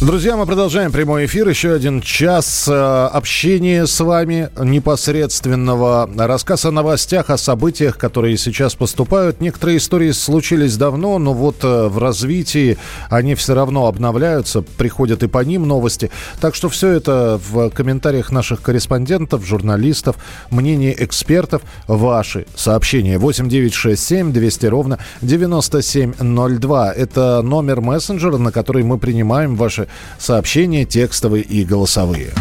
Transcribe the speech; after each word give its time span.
Друзья, 0.00 0.36
мы 0.36 0.46
продолжаем 0.46 0.92
прямой 0.92 1.26
эфир. 1.26 1.48
Еще 1.48 1.72
один 1.72 2.00
час 2.00 2.68
э, 2.68 2.72
общения 2.72 3.84
с 3.84 3.98
вами 3.98 4.48
непосредственного. 4.56 6.08
Рассказ 6.16 6.66
о 6.66 6.70
новостях, 6.70 7.30
о 7.30 7.36
событиях, 7.36 7.98
которые 7.98 8.38
сейчас 8.38 8.76
поступают. 8.76 9.40
Некоторые 9.40 9.78
истории 9.78 10.12
случились 10.12 10.76
давно, 10.76 11.18
но 11.18 11.34
вот 11.34 11.64
э, 11.64 11.88
в 11.88 11.98
развитии 11.98 12.78
они 13.10 13.34
все 13.34 13.54
равно 13.54 13.88
обновляются. 13.88 14.62
Приходят 14.62 15.24
и 15.24 15.26
по 15.26 15.42
ним 15.42 15.66
новости. 15.66 16.12
Так 16.40 16.54
что 16.54 16.68
все 16.68 16.90
это 16.90 17.40
в 17.50 17.68
комментариях 17.70 18.30
наших 18.30 18.62
корреспондентов, 18.62 19.44
журналистов, 19.44 20.14
мнение 20.52 20.94
экспертов, 20.96 21.62
ваши 21.88 22.46
сообщения. 22.54 23.18
8967 23.18 24.32
200 24.32 24.66
ровно 24.66 24.98
9702. 25.22 26.92
Это 26.92 27.42
номер 27.42 27.80
мессенджера, 27.80 28.36
на 28.36 28.52
который 28.52 28.84
мы 28.84 28.98
принимаем 28.98 29.56
ваши 29.56 29.87
сообщения 30.18 30.84
текстовые 30.84 31.42
и 31.42 31.64
голосовые. 31.64 32.32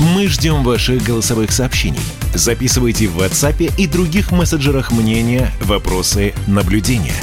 Мы 0.00 0.26
ждем 0.26 0.64
ваших 0.64 1.02
голосовых 1.02 1.52
сообщений. 1.52 2.00
Записывайте 2.34 3.06
в 3.06 3.18
WhatsApp 3.18 3.72
и 3.78 3.86
других 3.86 4.32
мессенджерах 4.32 4.90
мнения, 4.92 5.50
вопросы, 5.62 6.34
наблюдения. 6.46 7.14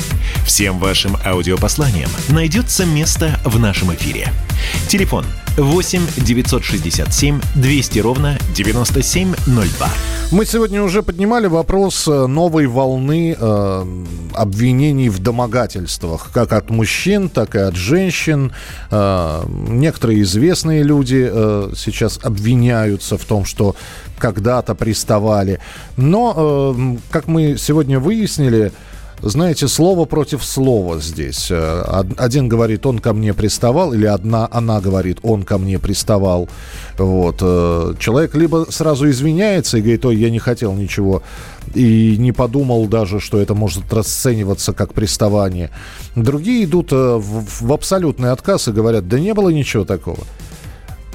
Всем 0.52 0.80
вашим 0.80 1.16
аудиопосланиям 1.26 2.10
найдется 2.28 2.86
место 2.86 3.40
в 3.46 3.58
нашем 3.58 3.94
эфире. 3.94 4.34
Телефон 4.90 5.24
8 5.56 6.02
967 6.18 7.40
200 7.56 8.00
ровно 8.00 8.38
9702. 8.54 9.88
Мы 10.32 10.46
сегодня 10.46 10.84
уже 10.84 11.04
поднимали 11.04 11.48
вопрос 11.48 12.06
э, 12.06 12.28
новой 12.28 12.68
волны 12.68 13.34
э, 13.40 14.06
обвинений 14.34 15.08
в 15.08 15.20
домогательствах, 15.20 16.32
как 16.34 16.52
от 16.52 16.70
мужчин, 16.70 17.30
так 17.30 17.56
и 17.56 17.60
от 17.60 17.76
женщин. 17.78 18.52
Э, 18.92 19.44
некоторые 19.48 20.22
известные 20.24 20.84
люди 20.84 21.30
э, 21.32 21.72
сейчас 21.78 22.20
обвиняются 22.22 23.18
в 23.18 23.24
том, 23.24 23.46
что 23.46 23.78
когда-то 24.18 24.76
приставали. 24.76 25.62
Но, 25.96 26.76
э, 26.76 26.98
как 27.10 27.28
мы 27.28 27.56
сегодня 27.58 28.00
выяснили, 28.02 28.74
знаете, 29.22 29.68
слово 29.68 30.06
против 30.06 30.44
слова 30.44 31.00
здесь. 31.00 31.48
Э, 31.52 32.04
один 32.18 32.48
говорит, 32.48 32.86
он 32.86 33.00
ко 33.00 33.14
мне 33.14 33.34
приставал, 33.34 33.94
или 33.94 34.06
одна, 34.06 34.48
она 34.52 34.82
говорит, 34.82 35.20
он 35.24 35.44
ко 35.44 35.58
мне 35.58 35.80
приставал. 35.80 36.50
Вот. 36.98 37.38
Э, 37.42 37.94
человек 38.00 38.36
либо 38.36 38.66
сразу 38.70 39.10
извиняется 39.10 39.78
и 39.78 39.82
говорит, 39.82 40.06
ой, 40.06 40.16
я 40.16 40.30
не 40.30 40.40
хотел 40.40 40.74
ничего, 40.74 41.22
и 41.76 42.16
не 42.18 42.32
подумал 42.32 42.88
даже, 42.88 43.20
что 43.20 43.40
это 43.40 43.54
может 43.54 43.92
расцениваться 43.94 44.74
как 44.74 44.94
приставание. 44.94 45.70
Другие 46.16 46.66
идут 46.66 46.92
э, 46.92 46.96
в, 46.96 47.74
абсолютный 47.74 48.32
отказ 48.32 48.68
и 48.68 48.72
говорят, 48.72 49.08
да 49.08 49.20
не 49.20 49.34
было 49.34 49.50
ничего 49.50 49.86
такого. 49.86 50.20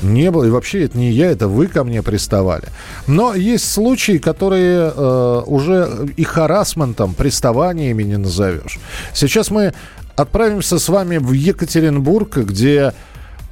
Не 0.03 0.31
было. 0.31 0.45
И 0.45 0.51
вообще 0.51 0.85
это 0.85 0.99
не 0.99 1.11
я, 1.11 1.31
это 1.31 1.49
вы 1.49 1.67
ко 1.67 1.85
мне 1.85 2.03
приставали. 2.03 2.69
Но 3.07 3.35
есть 3.35 3.71
случаи, 3.71 4.19
которые 4.19 4.93
э, 4.95 5.43
уже 5.47 6.09
и 6.17 6.25
харасментом, 6.25 7.15
приставаниями 7.15 8.03
не 8.03 8.19
назовешь. 8.19 8.79
Сейчас 9.15 9.51
мы 9.51 9.73
отправимся 10.17 10.79
с 10.79 10.89
вами 10.89 11.19
в 11.19 11.33
Екатеринбург, 11.33 12.37
где 12.39 12.93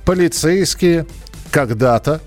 полицейские 0.04 1.06
когда-то 1.50 2.20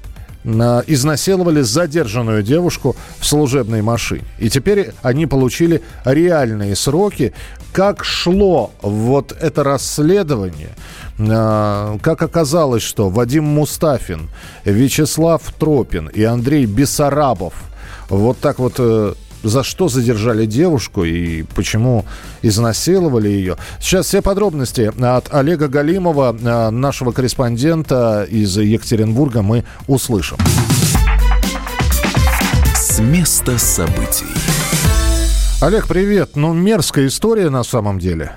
э, 0.44 0.82
изнасиловали 0.88 1.62
задержанную 1.62 2.44
девушку 2.44 2.96
в 3.20 3.26
служебной 3.26 3.82
машине. 3.82 4.26
И 4.40 4.50
теперь 4.50 4.92
они 5.02 5.26
получили 5.26 5.82
реальные 6.06 6.76
сроки. 6.76 7.34
Как 7.78 8.04
шло 8.04 8.72
вот 8.82 9.38
это 9.40 9.64
расследование– 9.64 10.72
а, 11.20 11.98
как 12.02 12.22
оказалось, 12.24 12.82
что 12.82 13.10
Вадим 13.10 13.44
Мустафин, 13.44 14.30
Вячеслав 14.66 15.42
Тропин 15.60 16.08
и 16.08 16.24
Андрей 16.24 16.66
Бессарабов 16.66 17.54
вот 18.10 18.40
так 18.40 18.60
вот 18.60 18.76
э, 18.78 19.14
за 19.44 19.64
что 19.64 19.90
задержали 19.90 20.46
девушку 20.46 21.04
и 21.04 21.44
почему 21.56 22.06
изнасиловали 22.42 23.30
ее. 23.30 23.58
Сейчас 23.80 24.08
все 24.08 24.22
подробности 24.22 24.92
от 25.04 25.34
Олега 25.34 25.68
Галимова, 25.68 26.36
э, 26.40 26.70
нашего 26.70 27.12
корреспондента 27.12 28.26
из 28.30 28.58
Екатеринбурга, 28.58 29.42
мы 29.42 29.66
услышим. 29.88 30.38
С 32.76 33.00
места 33.00 33.58
событий. 33.58 34.26
Олег, 35.60 35.88
привет. 35.88 36.36
Ну, 36.36 36.54
мерзкая 36.54 37.08
история 37.08 37.50
на 37.50 37.64
самом 37.64 37.98
деле. 37.98 38.32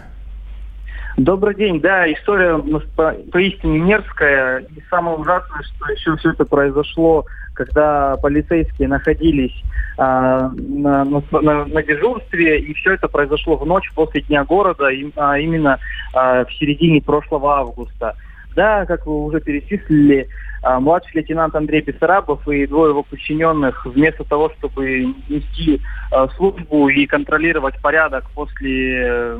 Добрый 1.19 1.54
день. 1.54 1.78
Да, 1.78 2.10
история 2.10 2.56
по, 2.97 3.14
поистине 3.31 3.78
мерзкая. 3.78 4.60
И 4.60 4.82
самое 4.88 5.19
ужасное, 5.19 5.62
что 5.62 5.92
еще 5.92 6.16
все 6.16 6.31
это 6.31 6.47
произошло, 6.47 7.26
когда 7.53 8.16
полицейские 8.22 8.88
находились 8.88 9.53
а, 9.98 10.50
на, 10.56 11.04
на, 11.04 11.64
на 11.66 11.82
дежурстве, 11.82 12.58
и 12.60 12.72
все 12.72 12.94
это 12.94 13.06
произошло 13.06 13.58
в 13.58 13.66
ночь 13.66 13.92
после 13.94 14.22
Дня 14.22 14.44
города, 14.44 14.88
а, 15.16 15.38
именно 15.38 15.78
а, 16.14 16.47
в 16.47 16.52
середине 16.54 17.02
прошлого 17.02 17.58
августа. 17.58 18.16
Да, 18.56 18.87
как 18.87 19.04
вы 19.06 19.26
уже 19.26 19.41
перечислили, 19.41 20.26
младший 20.62 21.12
лейтенант 21.15 21.54
Андрей 21.54 21.81
Бессарабов 21.81 22.47
и 22.48 22.66
двое 22.66 22.91
его 22.91 23.03
подчиненных 23.03 23.87
вместо 23.87 24.25
того, 24.25 24.53
чтобы 24.59 25.15
нести 25.28 25.81
а, 26.10 26.28
службу 26.37 26.88
и 26.88 27.06
контролировать 27.06 27.81
порядок 27.81 28.28
после 28.34 29.38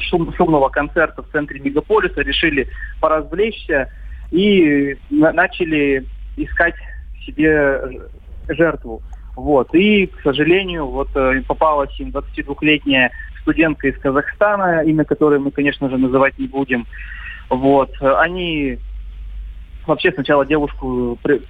шум, 0.00 0.32
шумного 0.34 0.68
концерта 0.68 1.22
в 1.22 1.30
центре 1.30 1.60
мегаполиса, 1.60 2.22
решили 2.22 2.68
поразвлечься 3.00 3.90
и 4.30 4.96
на, 5.10 5.32
начали 5.32 6.04
искать 6.36 6.74
себе 7.24 8.08
жертву. 8.48 9.02
Вот. 9.36 9.74
И, 9.74 10.06
к 10.06 10.20
сожалению, 10.22 10.86
вот 10.86 11.08
э, 11.14 11.42
попалась 11.46 11.98
им 11.98 12.10
22-летняя 12.10 13.10
студентка 13.42 13.88
из 13.88 13.98
Казахстана, 13.98 14.82
имя 14.84 15.04
которой 15.04 15.38
мы, 15.38 15.50
конечно 15.50 15.88
же, 15.90 15.98
называть 15.98 16.38
не 16.38 16.46
будем. 16.46 16.86
Вот. 17.50 17.90
Они 18.00 18.78
вообще 19.86 20.12
сначала 20.12 20.44
девушку 20.46 21.18
при, 21.22 21.42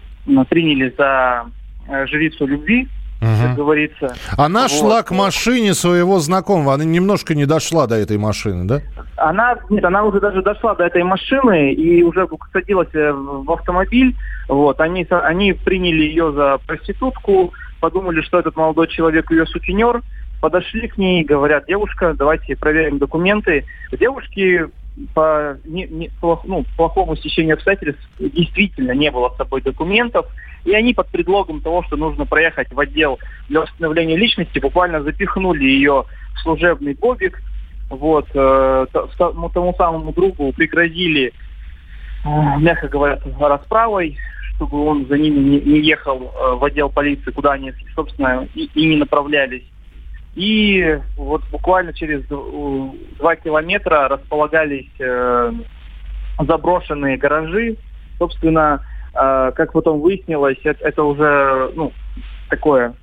приняли 0.49 0.93
за 0.97 1.47
э, 1.89 2.07
жрицу 2.07 2.47
любви, 2.47 2.89
угу. 3.21 3.31
как 3.43 3.57
говорится. 3.57 4.15
Она 4.37 4.63
вот. 4.63 4.71
шла 4.71 5.03
к 5.03 5.11
машине 5.11 5.75
своего 5.75 6.19
знакомого, 6.19 6.75
она 6.75 6.85
немножко 6.85 7.35
не 7.35 7.47
дошла 7.47 7.87
до 7.87 7.97
этой 7.97 8.19
машины, 8.19 8.65
да? 8.65 8.81
Она, 9.17 9.57
нет, 9.71 9.85
она 9.85 10.05
уже 10.05 10.21
даже 10.21 10.43
дошла 10.43 10.75
до 10.75 10.85
этой 10.85 11.03
машины 11.03 11.73
и 11.73 12.03
уже 12.03 12.29
садилась 12.53 12.89
э, 12.95 13.13
в 13.13 13.51
автомобиль. 13.51 14.17
Вот, 14.49 14.81
они, 14.81 15.07
они 15.11 15.53
приняли 15.53 16.05
ее 16.05 16.33
за 16.33 16.59
проститутку, 16.67 17.53
подумали, 17.81 18.21
что 18.23 18.39
этот 18.39 18.57
молодой 18.57 18.89
человек 18.89 19.31
ее 19.31 19.47
сутенер, 19.47 20.03
подошли 20.41 20.89
к 20.89 20.99
ней, 20.99 21.25
говорят, 21.25 21.67
девушка, 21.67 22.15
давайте 22.15 22.57
проверим 22.57 22.99
документы. 22.99 23.65
Девушки 23.99 24.67
по 25.13 25.59
не, 25.65 25.87
не, 25.87 26.11
плох, 26.21 26.45
ну, 26.45 26.65
плохому 26.77 27.17
стечению 27.17 27.55
обстоятельств 27.55 28.03
действительно 28.19 28.93
не 28.93 29.11
было 29.11 29.31
с 29.31 29.37
собой 29.37 29.61
документов, 29.61 30.27
и 30.65 30.73
они 30.73 30.95
под 30.95 31.09
предлогом 31.09 31.61
того, 31.61 31.83
что 31.83 31.97
нужно 31.97 32.27
проехать 32.27 32.73
в 32.73 32.79
отдел 32.79 33.19
для 33.49 33.63
установления 33.63 34.17
личности, 34.17 34.59
буквально 34.61 35.03
запихнули 35.03 35.65
ее 35.65 36.05
в 36.35 36.41
служебный 36.41 36.95
бобик, 36.95 37.43
вот, 37.91 38.27
э, 38.35 38.87
тому 38.93 39.75
самому 39.77 40.13
другу 40.13 40.53
пригрозили, 40.53 41.33
э, 42.25 42.29
мягко 42.59 42.89
говоря, 42.89 43.19
расправой, 43.39 44.17
чтобы 44.57 44.85
он 44.87 45.07
за 45.07 45.19
ними 45.19 45.39
не, 45.39 45.61
не 45.61 45.81
ехал 45.81 46.23
э, 46.23 46.55
в 46.55 46.65
отдел 46.65 46.89
полиции, 46.89 47.31
куда 47.31 47.53
они, 47.53 47.73
собственно, 47.95 48.49
и, 48.55 48.71
и 48.75 48.87
не 48.87 48.97
направлялись. 48.97 49.65
И 50.35 50.99
вот 51.17 51.43
буквально 51.51 51.93
через 51.93 52.25
два 52.27 53.37
километра 53.37 54.09
располагались 54.09 54.91
э, 54.99 55.53
заброшенные 56.41 57.17
гаражи. 57.17 57.77
Собственно, 58.19 58.85
э, 59.15 59.53
как 59.55 59.73
потом 59.73 60.01
выяснилось, 60.01 60.59
это, 60.65 61.05
уже 61.05 61.71
ну, 61.77 61.93
такое 62.51 62.95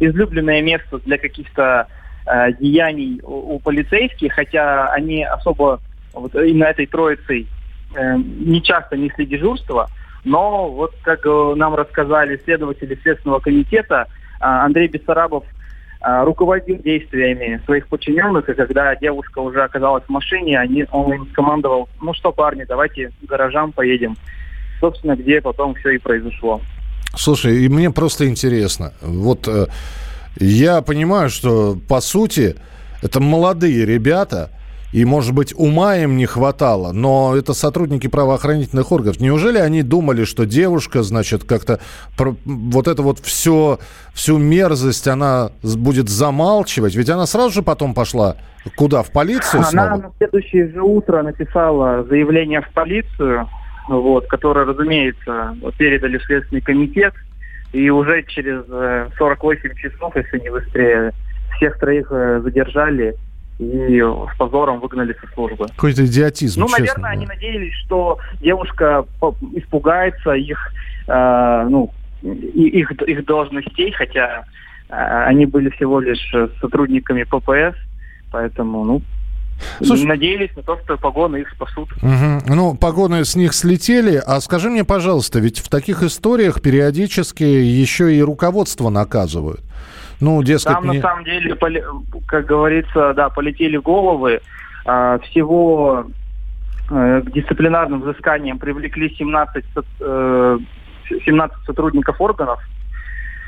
излюбленное 0.00 0.62
место 0.62 0.98
для 1.04 1.18
каких-то 1.18 1.88
э, 2.26 2.52
деяний 2.54 3.20
у, 3.22 3.58
полицейских, 3.58 4.32
хотя 4.32 4.90
они 4.92 5.24
особо 5.24 5.80
вот 6.14 6.34
именно 6.34 6.64
этой 6.64 6.86
троицей 6.86 7.46
не 7.94 8.62
часто 8.62 8.96
несли 8.96 9.24
дежурство. 9.24 9.88
Но 10.24 10.70
вот 10.70 10.94
как 11.02 11.24
нам 11.24 11.74
рассказали 11.74 12.40
следователи 12.44 12.98
Следственного 13.02 13.40
комитета, 13.40 14.06
Андрей 14.40 14.88
Бессарабов 14.88 15.44
руководил 16.00 16.78
действиями 16.78 17.60
своих 17.64 17.88
подчиненных, 17.88 18.48
и 18.48 18.54
когда 18.54 18.94
девушка 18.94 19.40
уже 19.40 19.62
оказалась 19.62 20.04
в 20.04 20.08
машине, 20.08 20.58
они, 20.58 20.86
он 20.92 21.12
им 21.12 21.28
скомандовал, 21.32 21.88
ну 22.00 22.14
что, 22.14 22.32
парни, 22.32 22.64
давайте 22.68 23.08
к 23.08 23.26
гаражам 23.26 23.72
поедем. 23.72 24.16
Собственно, 24.80 25.16
где 25.16 25.40
потом 25.40 25.74
все 25.74 25.90
и 25.90 25.98
произошло. 25.98 26.60
Слушай, 27.16 27.64
и 27.64 27.68
мне 27.68 27.90
просто 27.90 28.28
интересно, 28.28 28.92
вот 29.00 29.48
э, 29.48 29.66
я 30.38 30.82
понимаю, 30.82 31.30
что 31.30 31.76
по 31.88 32.00
сути 32.00 32.54
это 33.02 33.18
молодые 33.18 33.84
ребята, 33.84 34.50
и, 34.92 35.04
может 35.04 35.34
быть, 35.34 35.52
ума 35.56 35.96
им 35.96 36.16
не 36.16 36.26
хватало, 36.26 36.92
но 36.92 37.34
это 37.36 37.52
сотрудники 37.52 38.06
правоохранительных 38.06 38.90
органов. 38.90 39.20
Неужели 39.20 39.58
они 39.58 39.82
думали, 39.82 40.24
что 40.24 40.46
девушка, 40.46 41.02
значит, 41.02 41.44
как-то 41.44 41.80
вот 42.16 42.88
это 42.88 43.02
вот 43.02 43.18
все, 43.20 43.78
всю 44.14 44.38
мерзость 44.38 45.06
она 45.06 45.50
будет 45.62 46.08
замалчивать? 46.08 46.94
Ведь 46.94 47.10
она 47.10 47.26
сразу 47.26 47.50
же 47.50 47.62
потом 47.62 47.94
пошла 47.94 48.36
куда? 48.76 49.02
В 49.02 49.10
полицию 49.12 49.60
Она 49.60 49.70
снова? 49.70 49.96
на 49.96 50.12
следующее 50.18 50.68
же 50.68 50.82
утро 50.82 51.22
написала 51.22 52.04
заявление 52.04 52.60
в 52.60 52.70
полицию, 52.72 53.48
вот, 53.88 54.26
которое, 54.26 54.66
разумеется, 54.66 55.56
передали 55.76 56.18
в 56.18 56.24
Следственный 56.24 56.60
комитет. 56.60 57.14
И 57.72 57.90
уже 57.90 58.22
через 58.22 58.64
48 59.18 59.70
э, 59.70 59.74
часов, 59.74 60.16
если 60.16 60.38
не 60.38 60.50
быстрее, 60.50 61.12
всех 61.56 61.78
троих 61.78 62.08
э, 62.10 62.40
задержали 62.42 63.14
и 63.58 64.00
с 64.00 64.36
позором 64.36 64.80
выгнали 64.80 65.16
со 65.20 65.32
службы. 65.34 65.66
Какой-то 65.68 66.06
идиотизм, 66.06 66.60
Ну, 66.60 66.66
честно, 66.68 66.80
наверное, 66.80 67.02
да. 67.02 67.08
они 67.10 67.26
надеялись, 67.26 67.74
что 67.84 68.18
девушка 68.40 69.04
испугается 69.54 70.32
их, 70.32 70.58
э, 71.08 71.66
ну, 71.68 71.90
их, 72.22 72.92
их 72.92 73.24
должностей, 73.24 73.90
хотя 73.92 74.44
э, 74.88 74.94
они 74.94 75.46
были 75.46 75.70
всего 75.70 76.00
лишь 76.00 76.32
сотрудниками 76.60 77.24
ППС, 77.24 77.76
поэтому, 78.30 78.84
ну, 78.84 79.02
Слушай, 79.82 80.06
надеялись 80.06 80.54
на 80.56 80.62
то, 80.62 80.78
что 80.84 80.96
погоны 80.96 81.38
их 81.38 81.50
спасут. 81.50 81.90
Угу. 82.02 82.54
Ну, 82.54 82.76
погоны 82.76 83.24
с 83.24 83.34
них 83.34 83.54
слетели. 83.54 84.22
А 84.24 84.40
скажи 84.40 84.70
мне, 84.70 84.84
пожалуйста, 84.84 85.40
ведь 85.40 85.58
в 85.58 85.68
таких 85.68 86.02
историях 86.02 86.62
периодически 86.62 87.42
еще 87.42 88.14
и 88.14 88.22
руководство 88.22 88.88
наказывают. 88.88 89.62
Ну, 90.20 90.42
дескать, 90.42 90.74
Там, 90.74 90.90
не... 90.90 90.96
на 90.96 91.02
самом 91.02 91.24
деле, 91.24 91.56
как 92.26 92.46
говорится, 92.46 93.14
да, 93.14 93.28
полетели 93.28 93.76
головы. 93.76 94.40
А, 94.84 95.18
всего 95.18 96.06
э, 96.90 97.22
к 97.24 97.30
дисциплинарным 97.32 98.00
взысканиям 98.00 98.58
привлекли 98.58 99.14
17, 99.14 99.64
17 99.98 101.56
э, 101.58 101.66
сотрудников 101.66 102.20
органов. 102.20 102.60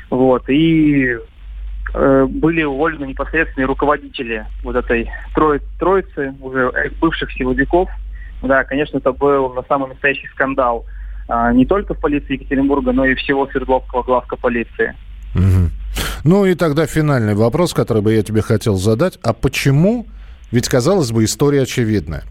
Вот, 0.09 0.49
и 0.49 1.17
э, 1.93 2.27
были 2.29 2.63
уволены 2.63 3.05
непосредственные 3.05 3.65
руководители 3.65 4.45
вот 4.63 4.75
этой 4.75 5.09
троицы, 5.33 5.65
троицы 5.79 6.35
уже 6.41 6.71
бывших 7.01 7.31
силовиков. 7.33 7.89
Да, 8.41 8.63
конечно, 8.63 8.97
это 8.97 9.11
был 9.11 9.53
на 9.53 9.63
самый 9.63 9.89
настоящий 9.89 10.27
скандал 10.27 10.85
а, 11.27 11.53
не 11.53 11.65
только 11.65 11.93
в 11.93 11.99
полиции 11.99 12.33
Екатеринбурга, 12.33 12.91
но 12.91 13.05
и 13.05 13.15
всего 13.15 13.47
Свердловского 13.47 14.03
главка 14.03 14.35
полиции. 14.35 14.93
Угу. 15.33 15.69
Ну 16.23 16.45
и 16.45 16.55
тогда 16.55 16.85
финальный 16.85 17.33
вопрос, 17.33 17.73
который 17.73 18.01
бы 18.01 18.13
я 18.13 18.23
тебе 18.23 18.41
хотел 18.41 18.75
задать. 18.75 19.17
А 19.23 19.33
почему, 19.33 20.05
ведь, 20.51 20.67
казалось 20.69 21.11
бы, 21.11 21.23
история 21.23 21.63
очевидная. 21.63 22.23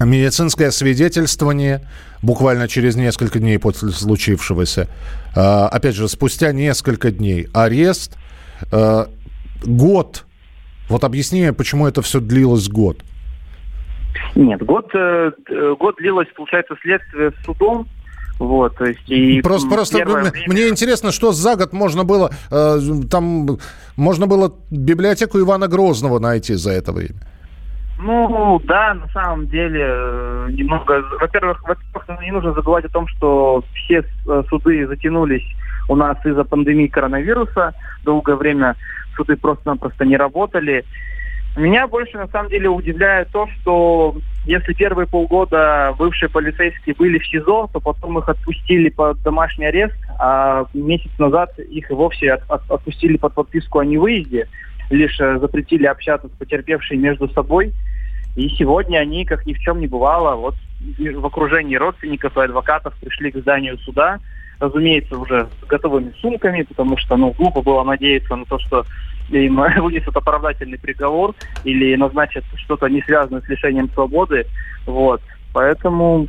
Медицинское 0.00 0.70
свидетельствование 0.70 1.88
буквально 2.22 2.68
через 2.68 2.96
несколько 2.96 3.38
дней 3.38 3.58
после 3.58 3.90
случившегося. 3.90 4.88
А, 5.34 5.68
опять 5.68 5.94
же, 5.94 6.08
спустя 6.08 6.52
несколько 6.52 7.10
дней 7.10 7.48
арест. 7.54 8.16
А, 8.72 9.08
год. 9.64 10.24
Вот 10.88 11.04
объясни 11.04 11.50
почему 11.52 11.86
это 11.86 12.02
все 12.02 12.20
длилось 12.20 12.68
год. 12.68 13.02
Нет, 14.34 14.62
год, 14.62 14.90
э, 14.94 15.30
год 15.78 15.96
длилось, 15.96 16.28
получается, 16.34 16.74
следствие 16.82 17.32
с 17.32 17.44
судом. 17.44 17.86
Вот, 18.38 18.76
то 18.76 18.84
есть 18.84 19.08
и 19.08 19.40
просто, 19.40 19.68
просто 19.68 20.04
время... 20.04 20.30
мне 20.46 20.68
интересно, 20.68 21.10
что 21.10 21.32
за 21.32 21.56
год 21.56 21.72
можно 21.72 22.04
было 22.04 22.30
э, 22.50 22.78
там 23.10 23.58
можно 23.96 24.26
было 24.26 24.52
библиотеку 24.70 25.38
Ивана 25.38 25.68
Грозного 25.68 26.18
найти 26.18 26.54
за 26.54 26.72
это 26.72 26.92
время. 26.92 27.20
Ну 27.98 28.60
да, 28.64 28.92
на 28.92 29.08
самом 29.08 29.46
деле 29.46 29.86
э, 29.88 30.48
немного. 30.50 31.02
Во-первых, 31.18 31.62
во-первых, 31.66 32.20
не 32.22 32.30
нужно 32.30 32.52
забывать 32.52 32.84
о 32.84 32.90
том, 32.90 33.08
что 33.08 33.64
все 33.74 34.04
э, 34.28 34.42
суды 34.50 34.86
затянулись 34.86 35.44
у 35.88 35.96
нас 35.96 36.18
из-за 36.26 36.44
пандемии 36.44 36.88
коронавируса. 36.88 37.72
Долгое 38.04 38.36
время 38.36 38.76
суды 39.16 39.36
просто-напросто 39.36 40.04
не 40.04 40.18
работали. 40.18 40.84
Меня 41.56 41.88
больше 41.88 42.18
на 42.18 42.28
самом 42.28 42.50
деле 42.50 42.68
удивляет 42.68 43.30
то, 43.30 43.48
что 43.48 44.14
если 44.44 44.74
первые 44.74 45.06
полгода 45.06 45.94
бывшие 45.98 46.28
полицейские 46.28 46.94
были 46.94 47.18
в 47.18 47.26
СИЗО, 47.26 47.70
то 47.72 47.80
потом 47.80 48.18
их 48.18 48.28
отпустили 48.28 48.90
под 48.90 49.22
домашний 49.22 49.64
арест, 49.64 49.96
а 50.18 50.66
месяц 50.74 51.10
назад 51.18 51.58
их 51.58 51.90
и 51.90 51.94
вовсе 51.94 52.34
от, 52.34 52.42
от, 52.50 52.70
отпустили 52.70 53.16
под 53.16 53.32
подписку 53.32 53.78
о 53.78 53.86
невыезде, 53.86 54.48
лишь 54.90 55.18
э, 55.18 55.38
запретили 55.38 55.86
общаться 55.86 56.28
с 56.28 56.38
потерпевшими 56.38 56.98
между 56.98 57.26
собой. 57.30 57.72
И 58.36 58.50
сегодня 58.50 58.98
они, 58.98 59.24
как 59.24 59.46
ни 59.46 59.54
в 59.54 59.58
чем 59.60 59.80
не 59.80 59.86
бывало, 59.86 60.36
вот 60.36 60.56
в 60.98 61.26
окружении 61.26 61.76
родственников 61.76 62.36
и 62.36 62.42
адвокатов 62.42 62.92
пришли 63.00 63.30
к 63.30 63.38
зданию 63.38 63.78
суда, 63.78 64.18
разумеется, 64.60 65.16
уже 65.16 65.48
с 65.62 65.66
готовыми 65.66 66.12
сумками, 66.20 66.62
потому 66.62 66.98
что, 66.98 67.16
ну, 67.16 67.34
глупо 67.36 67.62
было 67.62 67.82
надеяться 67.82 68.36
на 68.36 68.44
то, 68.44 68.58
что 68.58 68.84
им 69.30 69.56
вынесут 69.82 70.16
оправдательный 70.16 70.78
приговор 70.78 71.34
или 71.64 71.96
назначат 71.96 72.44
что-то 72.56 72.88
не 72.88 73.02
связанное 73.02 73.40
с 73.40 73.48
лишением 73.48 73.90
свободы. 73.90 74.46
Вот. 74.86 75.20
Поэтому 75.52 76.28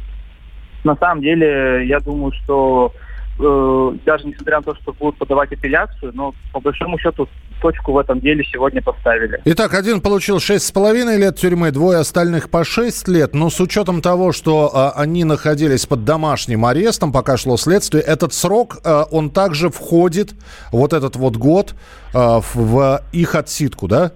на 0.84 0.96
самом 0.96 1.22
деле 1.22 1.86
я 1.86 2.00
думаю, 2.00 2.32
что 2.44 2.94
э, 3.40 3.92
даже 4.06 4.28
несмотря 4.28 4.58
на 4.58 4.64
то, 4.64 4.76
что 4.76 4.94
будут 4.94 5.18
подавать 5.18 5.52
апелляцию, 5.52 6.12
но 6.14 6.34
по 6.52 6.60
большому 6.60 6.98
счету 7.00 7.28
точку 7.62 7.94
в 7.94 7.98
этом 7.98 8.20
деле 8.20 8.44
сегодня 8.44 8.82
поставили. 8.82 9.42
Итак, 9.46 9.74
один 9.74 10.02
получил 10.02 10.40
шесть 10.40 10.68
с 10.68 10.72
половиной 10.72 11.18
лет 11.18 11.38
тюрьмы, 11.38 11.72
двое 11.72 12.00
остальных 12.00 12.50
по 12.50 12.64
шесть 12.64 13.08
лет. 13.08 13.34
Но 13.34 13.50
с 13.50 13.60
учетом 13.60 14.02
того, 14.02 14.32
что 14.32 14.72
а, 14.74 14.92
они 14.92 15.24
находились 15.24 15.86
под 15.86 16.04
домашним 16.04 16.66
арестом, 16.66 17.12
пока 17.12 17.38
шло 17.38 17.58
следствие, 17.58 18.04
этот 18.04 18.34
срок, 18.34 18.78
а, 18.84 19.04
он 19.12 19.30
также 19.30 19.70
входит, 19.70 20.36
вот 20.72 20.94
этот 20.94 21.16
вот 21.16 21.36
год, 21.38 21.76
а, 22.14 22.42
в, 22.42 22.56
в 22.56 23.02
их 23.12 23.36
отсидку, 23.36 23.88
да? 23.88 24.12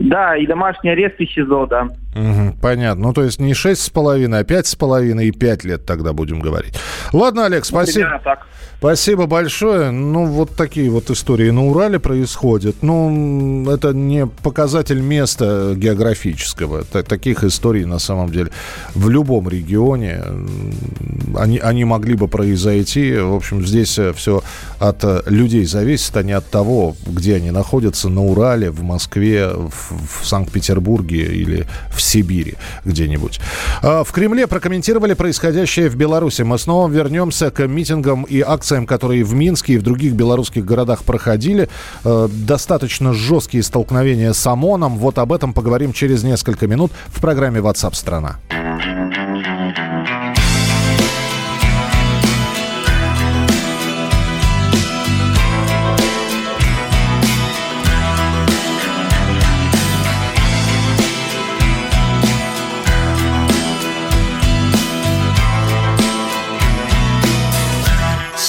Да, 0.00 0.36
и 0.36 0.46
домашний 0.46 0.90
арест 0.90 1.16
и 1.18 1.26
СИЗО, 1.26 1.66
да. 1.66 1.88
Угу, 2.14 2.58
понятно. 2.60 3.08
Ну, 3.08 3.12
то 3.12 3.22
есть 3.22 3.40
не 3.40 3.54
шесть 3.54 3.82
с 3.82 3.90
половиной, 3.90 4.40
а 4.40 4.44
пять 4.44 4.66
с 4.66 4.74
половиной 4.74 5.28
и 5.28 5.32
пять 5.32 5.64
лет 5.64 5.86
тогда 5.86 6.12
будем 6.12 6.40
говорить. 6.40 6.78
Ладно, 7.12 7.46
Олег, 7.46 7.60
ну, 7.60 7.64
спасибо. 7.64 8.20
так. 8.22 8.46
Спасибо 8.82 9.26
большое. 9.26 9.92
Ну, 9.92 10.26
вот 10.26 10.56
такие 10.56 10.90
вот 10.90 11.08
истории 11.08 11.50
на 11.50 11.66
Урале 11.68 12.00
происходят. 12.00 12.82
Ну, 12.82 13.70
это 13.70 13.92
не 13.92 14.26
показатель 14.26 15.00
места 15.00 15.74
географического. 15.76 16.82
Таких 16.82 17.44
историй, 17.44 17.84
на 17.84 18.00
самом 18.00 18.32
деле, 18.32 18.50
в 18.96 19.08
любом 19.08 19.48
регионе 19.48 20.24
они, 21.36 21.58
они 21.58 21.84
могли 21.84 22.16
бы 22.16 22.26
произойти. 22.26 23.14
В 23.18 23.36
общем, 23.36 23.64
здесь 23.64 24.00
все 24.16 24.42
от 24.80 25.04
людей 25.30 25.64
зависит, 25.64 26.16
а 26.16 26.24
не 26.24 26.32
от 26.32 26.50
того, 26.50 26.96
где 27.06 27.36
они 27.36 27.52
находятся, 27.52 28.08
на 28.08 28.24
Урале, 28.24 28.72
в 28.72 28.82
Москве, 28.82 29.46
в, 29.46 30.22
в 30.22 30.26
Санкт-Петербурге 30.26 31.26
или 31.26 31.68
в 31.94 32.02
Сибири 32.02 32.54
где-нибудь. 32.84 33.38
А, 33.80 34.02
в 34.02 34.10
Кремле 34.10 34.48
прокомментировали 34.48 35.14
происходящее 35.14 35.88
в 35.88 35.94
Беларуси. 35.94 36.42
Мы 36.42 36.58
снова 36.58 36.90
вернемся 36.90 37.52
к 37.52 37.64
митингам 37.68 38.24
и 38.24 38.40
акциям 38.40 38.71
акциям, 38.72 38.86
которые 38.86 39.24
в 39.24 39.34
Минске 39.34 39.74
и 39.74 39.78
в 39.78 39.82
других 39.82 40.14
белорусских 40.14 40.64
городах 40.64 41.04
проходили. 41.04 41.68
Э, 42.04 42.28
достаточно 42.30 43.12
жесткие 43.12 43.62
столкновения 43.62 44.32
с 44.32 44.46
ОМОНом. 44.46 44.96
Вот 44.98 45.18
об 45.18 45.32
этом 45.32 45.52
поговорим 45.52 45.92
через 45.92 46.22
несколько 46.24 46.66
минут 46.66 46.90
в 47.08 47.20
программе 47.20 47.60
WhatsApp 47.60 47.94
страна. 47.94 48.38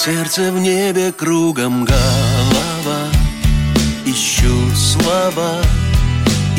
Сердце 0.04 0.52
в 0.52 0.58
небе 0.58 1.12
кругом 1.12 1.86
голова 1.86 3.08
Ищу 4.04 4.52
слова 4.76 5.62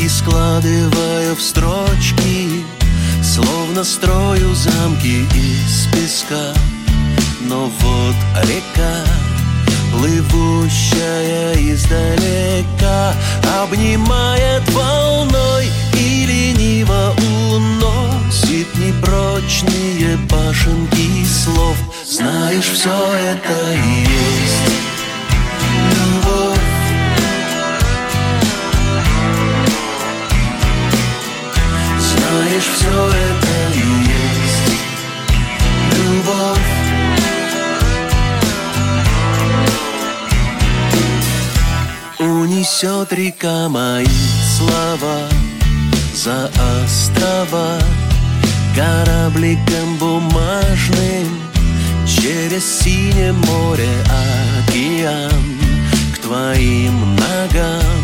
и 0.00 0.08
складываю 0.08 1.36
в 1.36 1.40
строчки 1.40 2.64
Словно 3.22 3.84
строю 3.84 4.52
замки 4.52 5.24
из 5.32 5.86
песка. 5.92 6.54
Но 7.42 7.70
вот 7.78 8.16
река, 8.48 9.04
плывущая 9.92 11.54
издалека 11.72 13.14
Обнимает 13.62 14.68
волной 14.72 15.70
Знаешь, 22.16 22.64
все 22.64 22.88
это 22.88 23.74
и 23.74 24.00
есть 24.00 24.72
любовь. 25.92 26.58
Знаешь, 31.98 32.68
все 32.74 33.08
это 33.08 33.54
и 33.74 33.86
есть 34.14 34.80
любовь. 35.92 36.70
Унесет 42.18 43.12
река 43.12 43.68
мои 43.68 44.06
слова 44.56 45.28
За 46.14 46.50
острова. 46.80 47.78
Корабликом 48.74 49.98
бумажным 49.98 51.45
Через 52.26 52.80
синее 52.80 53.32
море 53.32 53.88
океан 54.66 55.60
К 56.12 56.18
твоим 56.18 57.14
ногам 57.14 58.02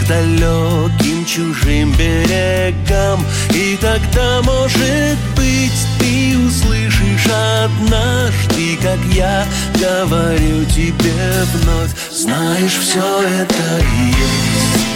К 0.00 0.06
далеким 0.06 1.24
чужим 1.26 1.92
берегам. 1.94 3.26
И 3.52 3.76
тогда, 3.80 4.42
может 4.42 5.18
быть, 5.34 5.72
ты 5.98 6.38
услышишь 6.38 7.26
однажды 7.26 8.78
Как 8.80 9.00
я 9.12 9.44
говорю 9.74 10.64
тебе 10.66 11.42
вновь. 11.54 11.90
Знаешь, 12.12 12.78
все 12.78 13.00
это 13.00 13.84
есть 14.06 14.86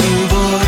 любовь 0.00 0.67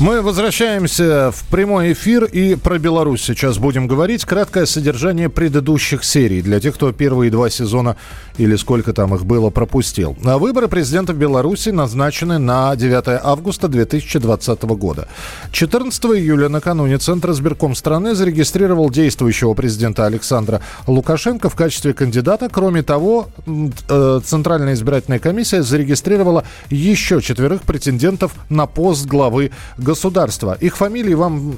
Мы 0.00 0.22
возвращаемся 0.22 1.30
в 1.30 1.44
прямой 1.50 1.92
эфир 1.92 2.24
и 2.24 2.54
про 2.54 2.78
Беларусь 2.78 3.22
сейчас 3.22 3.58
будем 3.58 3.86
говорить. 3.86 4.24
Краткое 4.24 4.64
содержание 4.64 5.28
предыдущих 5.28 6.04
серий 6.04 6.40
для 6.40 6.58
тех, 6.58 6.76
кто 6.76 6.90
первые 6.90 7.30
два 7.30 7.50
сезона 7.50 7.96
или 8.38 8.56
сколько 8.56 8.94
там 8.94 9.14
их 9.14 9.26
было 9.26 9.50
пропустил. 9.50 10.16
А 10.24 10.38
Выборы 10.38 10.68
президента 10.68 11.12
Беларуси 11.12 11.68
назначены 11.68 12.38
на 12.38 12.74
9 12.74 13.20
августа 13.22 13.68
2020 13.68 14.62
года. 14.62 15.06
14 15.52 16.02
июля 16.06 16.48
накануне 16.48 16.96
Центр 16.96 17.32
избирком 17.32 17.74
страны 17.74 18.14
зарегистрировал 18.14 18.88
действующего 18.88 19.52
президента 19.52 20.06
Александра 20.06 20.62
Лукашенко 20.86 21.50
в 21.50 21.54
качестве 21.54 21.92
кандидата. 21.92 22.48
Кроме 22.50 22.82
того, 22.82 23.28
э, 23.46 24.20
Центральная 24.24 24.72
избирательная 24.72 25.18
комиссия 25.18 25.62
зарегистрировала 25.62 26.44
еще 26.70 27.20
четверых 27.20 27.64
претендентов 27.64 28.32
на 28.48 28.64
пост 28.64 29.04
главы 29.04 29.50
государства. 29.90 30.56
Их 30.60 30.76
фамилии 30.76 31.14
вам 31.14 31.56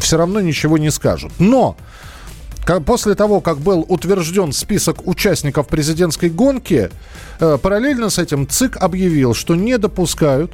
все 0.00 0.16
равно 0.16 0.40
ничего 0.40 0.78
не 0.78 0.90
скажут. 0.90 1.32
Но 1.38 1.76
после 2.84 3.14
того, 3.14 3.40
как 3.40 3.58
был 3.58 3.84
утвержден 3.88 4.52
список 4.52 5.06
участников 5.06 5.66
президентской 5.68 6.28
гонки, 6.28 6.90
э, 7.40 7.58
параллельно 7.62 8.10
с 8.10 8.18
этим 8.18 8.46
ЦИК 8.46 8.76
объявил, 8.76 9.34
что 9.34 9.54
не 9.54 9.78
допускают 9.78 10.52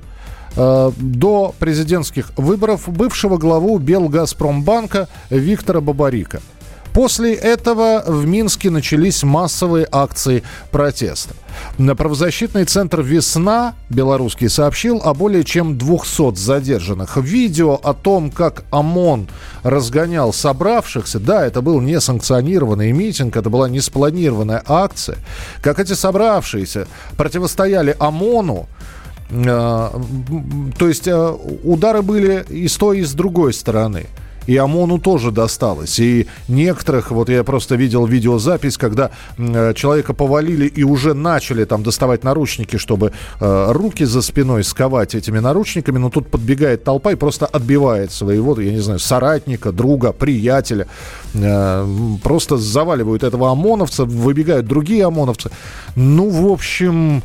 э, 0.57 0.93
до 0.97 1.55
президентских 1.59 2.31
выборов 2.37 2.89
бывшего 2.89 3.37
главу 3.37 3.79
Белгазпромбанка 3.79 5.09
Виктора 5.31 5.81
Бабарика. 5.81 6.41
После 6.95 7.35
этого 7.35 8.03
в 8.07 8.25
Минске 8.25 8.71
начались 8.71 9.23
массовые 9.25 9.87
акции 9.91 10.43
протеста. 10.71 11.35
На 11.77 11.95
правозащитный 11.95 12.65
центр 12.65 13.03
«Весна» 13.03 13.75
белорусский 13.91 14.49
сообщил 14.49 15.03
о 15.05 15.13
более 15.13 15.45
чем 15.45 15.77
200 15.77 16.37
задержанных. 16.37 17.17
Видео 17.17 17.75
о 17.75 17.93
том, 17.93 18.31
как 18.31 18.65
ОМОН 18.71 19.29
разгонял 19.65 20.33
собравшихся, 20.33 21.19
да, 21.19 21.45
это 21.45 21.61
был 21.61 21.81
несанкционированный 21.81 22.93
митинг, 22.93 23.37
это 23.37 23.51
была 23.51 23.69
неспланированная 23.69 24.63
акция, 24.65 25.19
как 25.61 25.81
эти 25.81 25.93
собравшиеся 25.95 26.87
противостояли 27.17 27.97
ОМОНу, 27.99 28.69
Э, 29.31 29.91
то 30.79 30.89
есть 30.89 31.09
э, 31.09 31.37
удары 31.65 32.03
были 32.03 32.45
и 32.49 32.69
с 32.69 32.77
той, 32.77 33.01
и 33.01 33.05
с 33.05 33.13
другой 33.13 33.53
стороны. 33.53 34.07
И 34.47 34.57
ОМОНу 34.57 34.99
тоже 34.99 35.31
досталось. 35.31 35.99
И 35.99 36.27
некоторых, 36.49 37.11
вот 37.11 37.29
я 37.29 37.45
просто 37.45 37.77
видел 37.77 38.07
видеозапись, 38.07 38.77
когда 38.77 39.11
э, 39.39 39.73
человека 39.75 40.15
повалили 40.15 40.67
и 40.67 40.83
уже 40.83 41.15
начали 41.15 41.65
там 41.65 41.83
доставать 41.83 42.25
наручники, 42.25 42.77
чтобы 42.77 43.13
э, 43.41 43.73
руки 43.73 44.05
за 44.05 44.23
спиной 44.23 44.65
сковать 44.65 45.15
этими 45.15 45.39
наручниками, 45.39 45.99
но 45.99 46.11
тут 46.11 46.31
подбегает 46.31 46.85
толпа 46.85 47.13
и 47.13 47.17
просто 47.17 47.47
отбивает 47.47 48.13
своего, 48.13 48.61
я 48.61 48.73
не 48.73 48.81
знаю, 48.81 48.99
соратника, 48.99 49.73
друга, 49.73 50.13
приятеля. 50.13 50.87
Э, 51.35 51.87
просто 52.23 52.57
заваливают 52.57 53.23
этого 53.23 53.51
ОМОНовца, 53.51 54.05
выбегают 54.05 54.67
другие 54.67 55.07
ОМОНовцы. 55.07 55.51
Ну, 55.97 56.29
в 56.29 56.53
общем, 56.53 57.23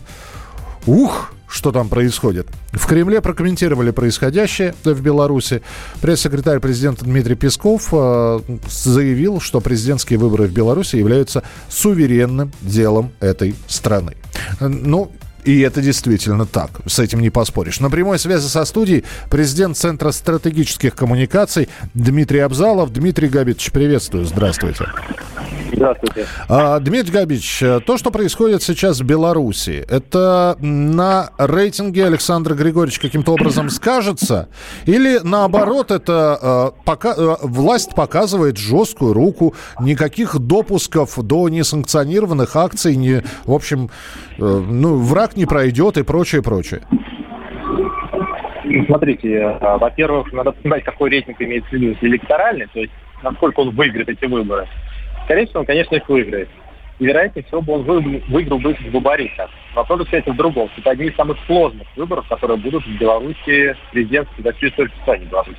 ух, 0.85 1.31
что 1.49 1.71
там 1.71 1.89
происходит. 1.89 2.47
В 2.71 2.85
Кремле 2.85 3.21
прокомментировали 3.21 3.91
происходящее 3.91 4.75
в 4.83 5.01
Беларуси. 5.01 5.61
Пресс-секретарь 6.01 6.59
президента 6.59 7.03
Дмитрий 7.05 7.35
Песков 7.35 7.89
э, 7.91 8.39
заявил, 8.69 9.41
что 9.41 9.59
президентские 9.59 10.19
выборы 10.19 10.47
в 10.47 10.53
Беларуси 10.53 10.95
являются 10.97 11.43
суверенным 11.67 12.51
делом 12.61 13.11
этой 13.19 13.55
страны. 13.67 14.15
Э, 14.59 14.67
Ну, 14.67 15.11
и 15.43 15.59
это 15.61 15.81
действительно 15.81 16.45
так. 16.45 16.71
С 16.85 16.99
этим 16.99 17.21
не 17.21 17.29
поспоришь. 17.29 17.79
На 17.79 17.89
прямой 17.89 18.19
связи 18.19 18.47
со 18.47 18.65
студией 18.65 19.03
президент 19.29 19.77
Центра 19.77 20.11
стратегических 20.11 20.95
коммуникаций 20.95 21.69
Дмитрий 21.93 22.39
Абзалов. 22.39 22.91
Дмитрий 22.91 23.29
Габитович, 23.29 23.71
приветствую. 23.71 24.25
Здравствуйте. 24.25 24.85
Здравствуйте. 25.71 26.25
А, 26.47 26.79
Дмитрий 26.79 27.11
Габич, 27.11 27.63
то, 27.85 27.97
что 27.97 28.11
происходит 28.11 28.63
сейчас 28.63 28.99
в 28.99 29.03
Беларуси, 29.03 29.85
это 29.89 30.57
на 30.59 31.31
рейтинге 31.37 32.05
Александра 32.05 32.55
Григорьевича 32.55 33.01
каким-то 33.01 33.33
образом 33.33 33.69
скажется? 33.69 34.49
Или 34.85 35.19
наоборот, 35.23 35.91
это 35.91 36.73
э, 36.75 36.81
пока, 36.85 37.13
э, 37.15 37.35
власть 37.41 37.95
показывает 37.95 38.57
жесткую 38.57 39.13
руку, 39.13 39.55
никаких 39.79 40.37
допусков 40.37 41.17
до 41.23 41.47
несанкционированных 41.49 42.55
акций, 42.55 42.95
не, 42.95 43.23
в 43.45 43.53
общем, 43.53 43.89
э, 44.37 44.41
ну, 44.41 44.97
враг 44.97 45.28
не 45.35 45.45
пройдет 45.45 45.97
и 45.97 46.03
прочее, 46.03 46.41
прочее? 46.41 46.81
Смотрите, 48.85 49.33
э, 49.33 49.77
во-первых, 49.77 50.31
надо 50.33 50.51
понимать, 50.51 50.83
какой 50.83 51.09
рейтинг 51.09 51.41
имеется 51.41 51.69
в 51.69 51.73
виду. 51.73 51.97
Электоральный, 52.01 52.67
то 52.67 52.79
есть 52.79 52.93
насколько 53.23 53.61
он 53.61 53.71
выиграет 53.71 54.09
эти 54.09 54.25
выборы. 54.25 54.67
Скорее 55.25 55.45
всего, 55.45 55.61
он, 55.61 55.65
конечно, 55.65 55.95
их 55.95 56.07
выиграет. 56.07 56.49
И, 56.99 57.05
вероятнее 57.05 57.43
всего, 57.45 57.61
бы 57.61 57.73
он 57.73 57.83
вы- 57.83 58.23
выиграл 58.27 58.59
бы 58.59 58.73
в 58.73 58.91
Бабарика. 58.91 59.49
Вопрос, 59.73 60.03
кстати, 60.05 60.29
в 60.29 60.35
другом. 60.35 60.69
Это 60.77 60.91
одни 60.91 61.07
из 61.07 61.15
самых 61.15 61.37
сложных 61.45 61.87
выборов, 61.95 62.27
которые 62.27 62.57
будут 62.57 62.85
в 62.85 62.99
Беларуси 62.99 63.75
президентские 63.91 64.43
за 64.43 64.53
всю 64.53 64.67
историю 64.67 64.91
существования 64.91 65.25
Беларуси. 65.25 65.57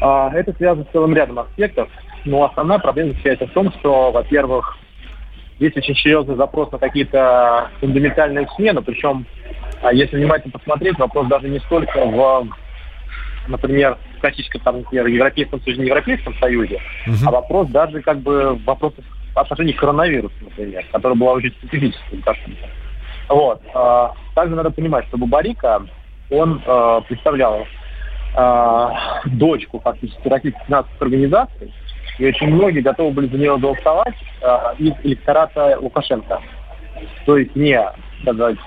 А, 0.00 0.30
Это 0.34 0.52
связано 0.54 0.84
с 0.84 0.92
целым 0.92 1.14
рядом 1.14 1.40
аспектов. 1.40 1.88
Но 2.24 2.44
основная 2.44 2.78
проблема 2.78 3.10
заключается 3.10 3.46
в 3.46 3.50
том, 3.50 3.72
что, 3.72 4.12
во-первых, 4.12 4.78
есть 5.60 5.76
очень 5.76 5.94
серьезный 5.94 6.36
запрос 6.36 6.72
на 6.72 6.78
какие-то 6.78 7.70
фундаментальные 7.80 8.48
смены, 8.56 8.80
причем, 8.80 9.26
а, 9.82 9.92
если 9.92 10.16
внимательно 10.16 10.52
посмотреть, 10.52 10.98
вопрос 10.98 11.28
даже 11.28 11.48
не 11.48 11.58
столько 11.60 12.04
в, 12.06 12.48
например, 13.46 13.98
в 14.16 14.20
классическом, 14.20 14.60
там, 14.62 14.78
например, 14.78 15.06
Европейском 15.06 15.60
Союзе, 15.60 15.82
не 15.82 15.88
Европейском 15.88 16.34
Союзе, 16.40 16.80
а 17.26 17.30
вопрос 17.30 17.68
даже 17.68 18.00
как 18.00 18.20
бы 18.20 18.58
вопрос 18.64 18.94
в 19.34 19.38
отношении 19.38 19.72
коронавируса, 19.72 20.34
например, 20.40 20.84
который 20.90 21.16
была 21.16 21.32
очень 21.32 21.52
специфической 21.52 22.16
Лукашенко. 22.16 22.66
Вот. 23.28 23.62
а, 23.74 24.14
Также 24.34 24.56
надо 24.56 24.70
понимать, 24.70 25.06
что 25.08 25.18
Бабарика, 25.18 25.86
он 26.30 26.62
э, 26.64 27.00
представлял 27.08 27.66
дочку 29.24 29.80
фактически 29.80 30.28
российских 30.28 30.62
финансовых 30.66 31.02
организаций, 31.02 31.72
и 32.20 32.26
очень 32.26 32.48
многие 32.48 32.80
готовы 32.80 33.12
были 33.12 33.28
за 33.28 33.38
нее 33.38 33.56
голосовать 33.56 34.14
э, 34.42 34.46
из 34.78 34.92
электората 35.04 35.78
Лукашенко. 35.80 36.40
То 37.24 37.38
есть 37.38 37.56
не, 37.56 37.82
сказать, 38.20 38.58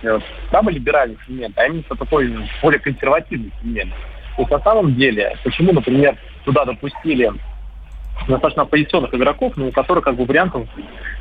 праволиберальный 0.49 1.17
сегмент, 1.27 1.55
а 1.59 1.67
именно 1.67 1.83
такой 1.83 2.33
более 2.63 2.79
консервативный 2.79 3.51
сегмент. 3.61 3.91
То 4.35 4.41
есть 4.41 4.51
на 4.51 4.59
самом 4.61 4.95
деле, 4.95 5.37
почему, 5.43 5.71
например, 5.71 6.17
туда 6.45 6.65
допустили 6.65 7.31
достаточно 8.27 8.63
оппозиционных 8.63 9.13
игроков, 9.13 9.53
но 9.55 9.67
у 9.67 9.71
которых 9.71 10.03
как 10.03 10.15
бы 10.15 10.25
вариантов 10.25 10.67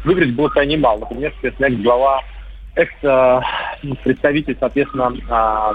выиграть 0.05 0.35
было 0.35 0.49
крайне 0.49 0.79
мало. 0.79 1.01
Например, 1.01 1.33
соответственно, 1.33 1.83
глава 1.83 2.23
экс-представитель, 2.77 4.57
соответственно, 4.59 5.13
а, 5.29 5.75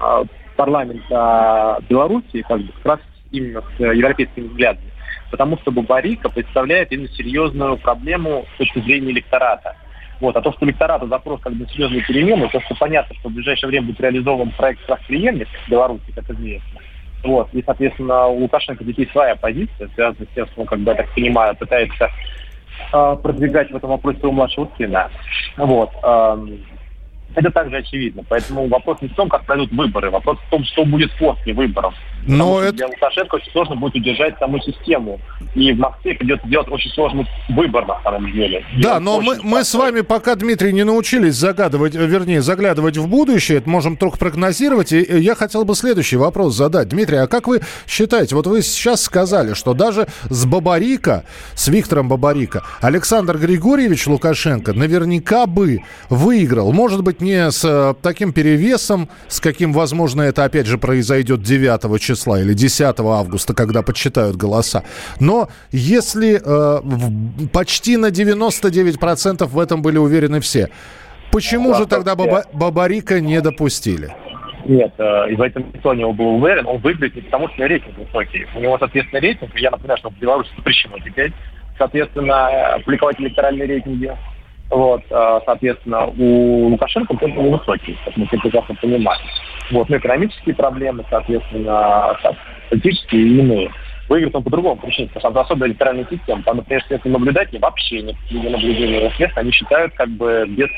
а, 0.00 0.24
парламента 0.54 1.80
Беларуси, 1.88 2.42
как 2.48 2.60
бы 2.60 2.72
как 2.82 2.86
раз 2.86 3.00
именно 3.32 3.62
с 3.76 3.80
европейскими 3.80 4.46
взглядами. 4.46 4.92
Потому 5.30 5.58
что 5.58 5.70
Бабарика 5.70 6.28
представляет 6.28 6.92
именно 6.92 7.08
серьезную 7.08 7.76
проблему 7.78 8.46
с 8.54 8.58
точки 8.58 8.80
зрения 8.80 9.10
электората. 9.10 9.76
Вот. 10.20 10.36
А 10.36 10.40
то, 10.40 10.52
что 10.52 10.64
электората 10.64 11.06
запрос 11.06 11.40
как 11.40 11.52
бы 11.54 11.66
серьезные 11.68 12.02
перемены, 12.02 12.48
то, 12.48 12.60
что 12.60 12.74
понятно, 12.74 13.14
что 13.16 13.28
в 13.28 13.32
ближайшее 13.32 13.68
время 13.68 13.86
будет 13.86 14.00
реализован 14.00 14.50
проект 14.52 14.80
«Преемник» 15.06 15.48
в 15.66 15.70
Беларуси, 15.70 16.10
как 16.14 16.30
известно. 16.30 16.80
Вот. 17.22 17.48
И, 17.52 17.62
соответственно, 17.62 18.26
у 18.26 18.38
Лукашенко 18.40 18.84
здесь 18.84 19.10
своя 19.10 19.36
позиция, 19.36 19.88
связанная 19.94 20.26
с 20.30 20.34
тем, 20.34 20.46
что 20.46 20.60
он, 20.62 20.66
как 20.66 20.78
бы, 20.80 20.90
я 20.90 20.96
так 20.96 21.14
понимаю, 21.14 21.56
пытается 21.56 22.10
э, 22.92 23.16
продвигать 23.22 23.70
в 23.70 23.76
этом 23.76 23.90
вопросе 23.90 24.20
своего 24.20 24.36
младшего 24.36 24.70
сына. 24.78 25.10
Вот. 25.56 25.90
Это 27.34 27.50
также 27.50 27.76
очевидно. 27.76 28.22
Поэтому 28.28 28.66
вопрос 28.68 29.02
не 29.02 29.08
в 29.08 29.14
том, 29.14 29.28
как 29.28 29.44
пройдут 29.44 29.70
выборы, 29.72 30.10
вопрос 30.10 30.38
в 30.38 30.50
том, 30.50 30.64
что 30.64 30.84
будет 30.84 31.12
после 31.18 31.52
выборов. 31.52 31.94
Но 32.26 32.60
это... 32.60 32.72
Для 32.72 32.86
Лукашенко 32.88 33.36
очень 33.36 33.50
сложно 33.52 33.76
будет 33.76 33.94
удержать 33.94 34.38
саму 34.38 34.60
систему. 34.60 35.20
И 35.54 35.72
в 35.72 35.78
Москве 35.78 36.14
придется 36.14 36.46
делать 36.48 36.68
очень 36.70 36.90
сложный 36.90 37.26
выбор 37.48 37.86
на 37.86 38.00
самом 38.02 38.30
деле. 38.32 38.64
Да, 38.80 39.00
но 39.00 39.20
мы, 39.20 39.38
мы 39.42 39.64
с 39.64 39.74
вами 39.74 40.00
пока, 40.00 40.34
Дмитрий, 40.34 40.72
не 40.72 40.84
научились 40.84 41.34
загадывать, 41.34 41.94
вернее, 41.94 42.42
заглядывать 42.42 42.96
в 42.96 43.08
будущее, 43.08 43.58
это 43.58 43.70
можем 43.70 43.96
только 43.96 44.18
прогнозировать. 44.18 44.92
И 44.92 44.98
я 44.98 45.34
хотел 45.34 45.64
бы 45.64 45.74
следующий 45.74 46.16
вопрос 46.16 46.54
задать. 46.54 46.88
Дмитрий, 46.88 47.18
а 47.18 47.26
как 47.26 47.46
вы 47.46 47.60
считаете, 47.86 48.34
вот 48.34 48.46
вы 48.46 48.62
сейчас 48.62 49.02
сказали, 49.02 49.54
что 49.54 49.74
даже 49.74 50.08
с 50.28 50.44
Бабарика, 50.44 51.24
с 51.54 51.68
Виктором 51.68 52.08
Бабарика, 52.08 52.64
Александр 52.80 53.38
Григорьевич 53.38 54.06
Лукашенко 54.06 54.72
наверняка 54.72 55.46
бы 55.46 55.80
выиграл. 56.10 56.72
Может 56.72 57.02
быть, 57.02 57.20
не 57.20 57.50
с 57.50 57.64
э, 57.64 57.94
таким 58.02 58.32
перевесом, 58.32 59.08
с 59.28 59.40
каким, 59.40 59.72
возможно, 59.72 60.22
это 60.22 60.44
опять 60.44 60.66
же 60.66 60.78
произойдет 60.78 61.42
9 61.42 62.00
числа 62.00 62.15
или 62.24 62.54
10 62.54 63.00
августа, 63.00 63.54
когда 63.54 63.82
подсчитают 63.82 64.36
голоса. 64.36 64.82
Но 65.20 65.48
если 65.72 66.40
э, 66.42 67.48
почти 67.52 67.96
на 67.96 68.06
99% 68.06 69.44
в 69.46 69.58
этом 69.58 69.82
были 69.82 69.98
уверены 69.98 70.40
все, 70.40 70.68
почему 71.32 71.74
же 71.74 71.86
тогда 71.86 72.14
Баба, 72.14 72.44
Бабарика 72.52 73.20
не 73.20 73.40
допустили? 73.40 74.14
Нет, 74.64 74.92
э, 74.98 75.30
и 75.30 75.36
в 75.36 75.42
этом 75.42 75.66
никто 75.72 75.94
не 75.94 76.06
был 76.06 76.36
уверен. 76.36 76.66
Он 76.66 76.78
выиграет 76.78 77.14
не 77.14 77.22
потому, 77.22 77.48
что 77.50 77.66
рейтинг 77.66 77.96
высокий. 77.98 78.46
У 78.56 78.60
него, 78.60 78.78
соответственно, 78.78 79.20
рейтинг, 79.20 79.56
я 79.56 79.70
напоминаю, 79.70 79.98
что 79.98 80.10
в 80.10 80.18
Беларуси 80.18 80.50
запрещено 80.56 80.98
теперь, 81.04 81.32
соответственно, 81.78 82.78
публиковать 82.84 83.20
электоральные 83.20 83.66
рейтинги 83.66 84.12
вот, 84.70 85.02
а, 85.10 85.40
соответственно, 85.44 86.06
у 86.06 86.68
Лукашенко 86.68 87.16
темпы 87.16 87.40
невысокие, 87.40 87.96
как 88.04 88.16
мы 88.16 88.26
все 88.26 88.38
прекрасно 88.38 88.74
понимаем. 88.74 89.22
Вот, 89.70 89.88
но 89.88 89.96
экономические 89.96 90.54
проблемы, 90.54 91.04
соответственно, 91.10 92.16
политические 92.70 93.22
и 93.22 93.38
иные. 93.38 93.70
Выиграет 94.08 94.36
он 94.36 94.44
по 94.44 94.50
другому 94.50 94.76
причине, 94.76 95.08
потому 95.12 95.32
что 95.32 95.40
особая 95.40 95.68
электоральная 95.68 96.06
система. 96.08 96.42
Там, 96.44 96.58
например, 96.58 96.84
следственные 96.86 97.18
наблюдатели 97.18 97.58
вообще 97.58 98.02
нет 98.02 98.16
видеонаблюдения 98.30 99.10
следствия, 99.16 99.40
они 99.40 99.50
считают 99.50 99.94
как 99.94 100.08
бы 100.10 100.44
без 100.48 100.68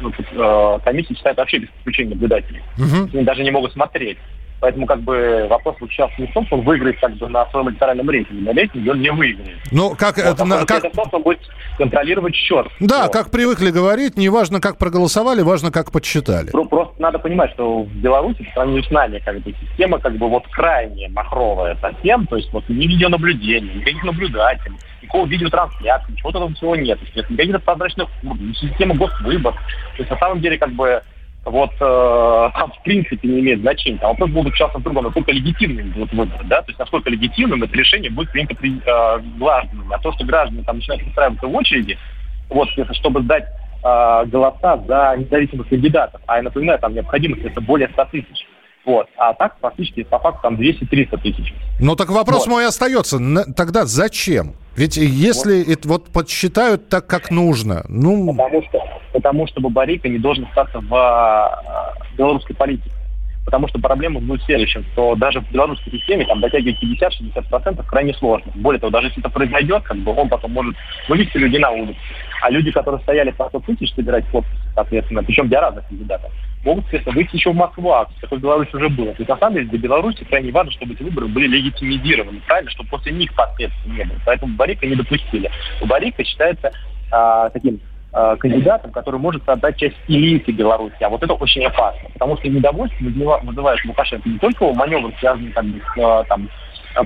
ну, 0.00 0.12
э, 0.12 0.78
комиссии 0.84 1.14
считают 1.14 1.38
вообще 1.38 1.58
без 1.58 1.68
подключения 1.70 2.10
наблюдателей. 2.10 2.62
Угу. 2.78 3.10
Они 3.12 3.24
даже 3.24 3.42
не 3.42 3.50
могут 3.50 3.72
смотреть. 3.72 4.18
Поэтому 4.60 4.86
как 4.86 5.00
бы 5.00 5.46
вопрос 5.48 5.76
сейчас 5.80 6.10
не 6.18 6.26
в 6.26 6.32
том, 6.34 6.46
что 6.46 6.56
он 6.56 6.62
выиграет 6.62 7.00
как 7.00 7.16
бы 7.16 7.28
на 7.28 7.46
своем 7.50 7.70
электоральном 7.70 8.10
рейтинге. 8.10 8.42
На 8.42 8.52
рейтинге 8.52 8.90
он 8.90 9.00
не 9.00 9.10
выиграет. 9.10 9.58
Ну, 9.72 9.94
как 9.96 10.16
вот, 10.18 10.26
это... 10.26 10.44
А 10.44 10.66
как... 10.66 10.84
это 10.84 10.90
просто 10.90 11.16
он 11.16 11.22
будет 11.22 11.40
контролировать 11.78 12.34
счет. 12.34 12.66
Да, 12.78 13.04
вот. 13.04 13.12
как 13.12 13.30
привыкли 13.30 13.70
говорить, 13.70 14.18
не 14.18 14.28
важно, 14.28 14.60
как 14.60 14.76
проголосовали, 14.76 15.40
важно, 15.40 15.72
как 15.72 15.90
подсчитали. 15.90 16.50
Просто 16.50 16.94
надо 16.98 17.18
понимать, 17.18 17.52
что 17.52 17.84
в 17.84 17.92
Беларуси, 17.94 18.44
по 18.44 18.52
сравнению 18.52 18.84
с 18.84 18.90
нами, 18.90 19.18
как 19.24 19.40
бы 19.40 19.54
система 19.60 19.98
как 19.98 20.16
бы 20.16 20.28
вот 20.28 20.46
крайне 20.48 21.08
махровая 21.08 21.76
совсем, 21.80 22.26
то 22.26 22.36
есть 22.36 22.52
вот 22.52 22.68
ни 22.68 22.86
видеонаблюдения, 22.86 23.74
никаких 23.74 24.04
наблюдателей, 24.04 24.76
никакого 25.00 25.26
видеотрансляции, 25.26 26.12
ничего 26.12 26.32
такого 26.32 26.52
всего 26.54 26.76
нет. 26.76 26.98
То 26.98 27.06
есть, 27.06 27.30
никаких 27.30 27.62
прозрачных 27.62 28.08
система 28.60 28.94
госвыбор. 28.94 29.54
То 29.54 29.98
есть 29.98 30.10
на 30.10 30.18
самом 30.18 30.40
деле 30.40 30.58
как 30.58 30.72
бы 30.72 31.02
вот 31.50 31.70
э, 31.80 32.50
там 32.54 32.72
в 32.72 32.82
принципе 32.84 33.28
не 33.28 33.40
имеет 33.40 33.60
значения. 33.60 33.98
Там 33.98 34.10
вопрос 34.10 34.30
будет 34.30 34.54
сейчас 34.54 34.72
в 34.74 34.82
другом, 34.82 35.04
насколько 35.04 35.32
легитимным 35.32 35.90
будут 35.90 36.12
выборы, 36.12 36.44
да, 36.44 36.62
то 36.62 36.68
есть 36.68 36.78
насколько 36.78 37.10
легитимным 37.10 37.62
это 37.62 37.76
решение 37.76 38.10
будет 38.10 38.30
принято 38.30 38.54
при, 38.54 38.76
э, 38.78 39.20
гражданами. 39.38 39.92
А 39.92 39.98
то, 39.98 40.12
что 40.12 40.24
граждане 40.24 40.62
там 40.62 40.76
начинают 40.76 41.06
устраиваться 41.06 41.46
в 41.46 41.54
очереди, 41.54 41.98
вот, 42.48 42.68
чтобы 42.92 43.22
сдать 43.22 43.44
э, 43.44 44.24
голоса 44.26 44.78
за 44.86 45.16
независимых 45.18 45.68
кандидатов, 45.68 46.20
а 46.26 46.36
я 46.36 46.42
напоминаю, 46.42 46.78
там 46.78 46.94
необходимость 46.94 47.44
это 47.44 47.60
более 47.60 47.88
100 47.88 48.04
тысяч. 48.06 48.46
Вот. 48.84 49.06
А 49.16 49.34
так, 49.34 49.56
фактически, 49.60 50.04
по 50.04 50.18
факту, 50.18 50.40
там 50.42 50.54
200-300 50.54 51.20
тысяч. 51.20 51.52
Ну, 51.80 51.96
так 51.96 52.10
вопрос 52.10 52.46
вот. 52.46 52.52
мой 52.52 52.66
остается. 52.66 53.18
Тогда 53.54 53.84
зачем? 53.84 54.54
Ведь 54.76 54.96
если 54.96 55.58
вот. 55.58 55.68
это 55.68 55.88
вот 55.88 56.10
подсчитают 56.10 56.88
так, 56.88 57.06
как 57.06 57.30
нужно, 57.30 57.84
ну... 57.88 58.34
Потому 58.34 58.62
что, 58.62 58.80
потому 59.12 59.46
что 59.46 59.60
Бабарика 59.60 60.08
не 60.08 60.18
должен 60.18 60.44
остаться 60.44 60.80
в 60.80 60.94
а, 60.94 61.94
белорусской 62.16 62.54
политике. 62.54 62.90
Потому 63.44 63.68
что 63.68 63.80
проблема 63.80 64.20
будет 64.20 64.42
в 64.42 64.44
следующем, 64.44 64.84
что 64.92 65.16
даже 65.16 65.40
в 65.40 65.50
белорусской 65.50 65.92
системе 65.92 66.26
там 66.26 66.40
дотягивать 66.40 66.76
50-60% 66.82 67.84
крайне 67.86 68.14
сложно. 68.14 68.52
Более 68.54 68.78
того, 68.78 68.92
даже 68.92 69.08
если 69.08 69.20
это 69.20 69.30
произойдет, 69.30 69.82
как 69.82 69.96
бы 69.98 70.14
он 70.14 70.28
потом 70.28 70.52
может 70.52 70.76
вывести 71.08 71.36
людей 71.38 71.58
на 71.58 71.70
улицу. 71.70 71.98
А 72.42 72.50
люди, 72.50 72.70
которые 72.70 73.00
стояли 73.02 73.30
по 73.30 73.48
100 73.48 73.60
тысяч 73.60 73.94
собирать 73.94 74.24
подписи, 74.26 74.60
соответственно, 74.74 75.22
причем 75.22 75.48
для 75.48 75.60
разных 75.60 75.86
кандидатов, 75.86 76.30
могут, 76.64 76.84
соответственно, 76.84 77.16
выйти 77.16 77.36
еще 77.36 77.52
в 77.52 77.56
Москву, 77.56 77.90
а 77.92 78.08
такой 78.20 78.38
в 78.38 78.42
Беларуси 78.42 78.74
уже 78.74 78.88
было. 78.88 79.12
То 79.12 79.20
есть, 79.20 79.28
на 79.28 79.38
самом 79.38 79.54
деле, 79.54 79.68
для 79.68 79.78
Беларуси 79.78 80.24
крайне 80.24 80.52
важно, 80.52 80.72
чтобы 80.72 80.94
эти 80.94 81.02
выборы 81.02 81.26
были 81.26 81.46
легитимизированы, 81.46 82.40
правильно, 82.46 82.70
чтобы 82.70 82.90
после 82.90 83.12
них 83.12 83.34
последствий 83.34 83.92
не 83.92 84.04
было. 84.04 84.18
Поэтому 84.26 84.56
Барика 84.56 84.86
не 84.86 84.96
допустили. 84.96 85.50
Барика 85.82 86.24
считается 86.24 86.70
а, 87.10 87.48
таким 87.50 87.80
а, 88.12 88.36
кандидатом, 88.36 88.90
который 88.90 89.20
может 89.20 89.44
создать 89.44 89.76
часть 89.76 89.96
элиты 90.08 90.52
Беларуси. 90.52 90.96
А 91.00 91.08
вот 91.08 91.22
это 91.22 91.32
очень 91.34 91.64
опасно, 91.64 92.08
потому 92.12 92.36
что 92.36 92.48
недовольство 92.48 93.04
вызывает 93.04 93.84
Лукашенко 93.84 94.28
не 94.28 94.38
только 94.38 94.64
его 94.64 94.74
маневр, 94.74 95.12
связанный 95.20 95.50
бы, 95.50 95.80
с 95.80 95.98
а, 95.98 96.24
там, 96.24 96.48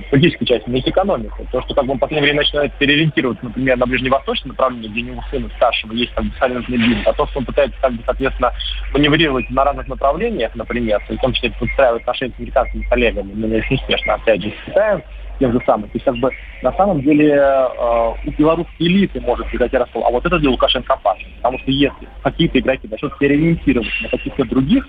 политической 0.09 0.45
части, 0.45 0.69
но 0.69 0.77
и 0.77 0.81
с 0.81 0.87
экономикой. 0.87 1.47
То, 1.51 1.61
что 1.61 1.73
как 1.73 1.85
бы 1.85 1.91
он 1.91 1.97
в 1.97 2.01
последнее 2.01 2.23
время 2.23 2.41
начинает 2.41 2.73
переориентироваться, 2.73 3.45
например, 3.45 3.77
на 3.77 3.85
ближневосточное 3.85 4.51
направление, 4.51 4.89
где 4.89 5.01
у 5.01 5.05
него 5.05 5.23
сына 5.29 5.49
старшего 5.55 5.93
есть 5.93 6.13
как 6.13 6.25
бы 6.25 6.31
салентный 6.39 6.77
бизнес, 6.77 7.07
а 7.07 7.13
то, 7.13 7.27
что 7.27 7.39
он 7.39 7.45
пытается, 7.45 7.77
как 7.81 7.93
бы, 7.93 8.03
соответственно, 8.05 8.51
маневрировать 8.93 9.49
на 9.49 9.63
разных 9.63 9.87
направлениях, 9.87 10.53
например, 10.55 11.01
в 11.07 11.17
том 11.17 11.33
числе 11.33 11.51
подстраивать 11.51 12.01
отношения 12.01 12.33
с 12.35 12.39
американскими 12.39 12.83
коллегами, 12.83 13.31
но 13.33 13.47
не 13.47 13.57
очень 13.57 13.75
успешно, 13.75 14.15
опять 14.15 14.41
же, 14.41 14.49
с 14.49 14.65
Китаем, 14.65 15.03
тем 15.39 15.51
же 15.51 15.59
самым. 15.65 15.89
То 15.89 15.95
есть, 15.95 16.05
как 16.05 16.15
бы, 16.17 16.31
на 16.61 16.71
самом 16.73 17.01
деле, 17.01 17.33
э, 17.33 18.13
у 18.25 18.31
белорусской 18.31 18.87
элиты 18.87 19.19
может 19.21 19.47
быть 19.51 19.73
раскол, 19.73 20.05
а 20.05 20.09
вот 20.09 20.25
это 20.25 20.39
для 20.39 20.49
Лукашенко 20.49 20.93
опасно. 20.93 21.27
Потому 21.37 21.59
что 21.59 21.71
если 21.71 22.07
какие-то 22.23 22.59
игроки 22.59 22.87
начнут 22.87 23.17
переориентироваться 23.17 24.03
на 24.03 24.09
каких-то 24.09 24.45
других 24.45 24.87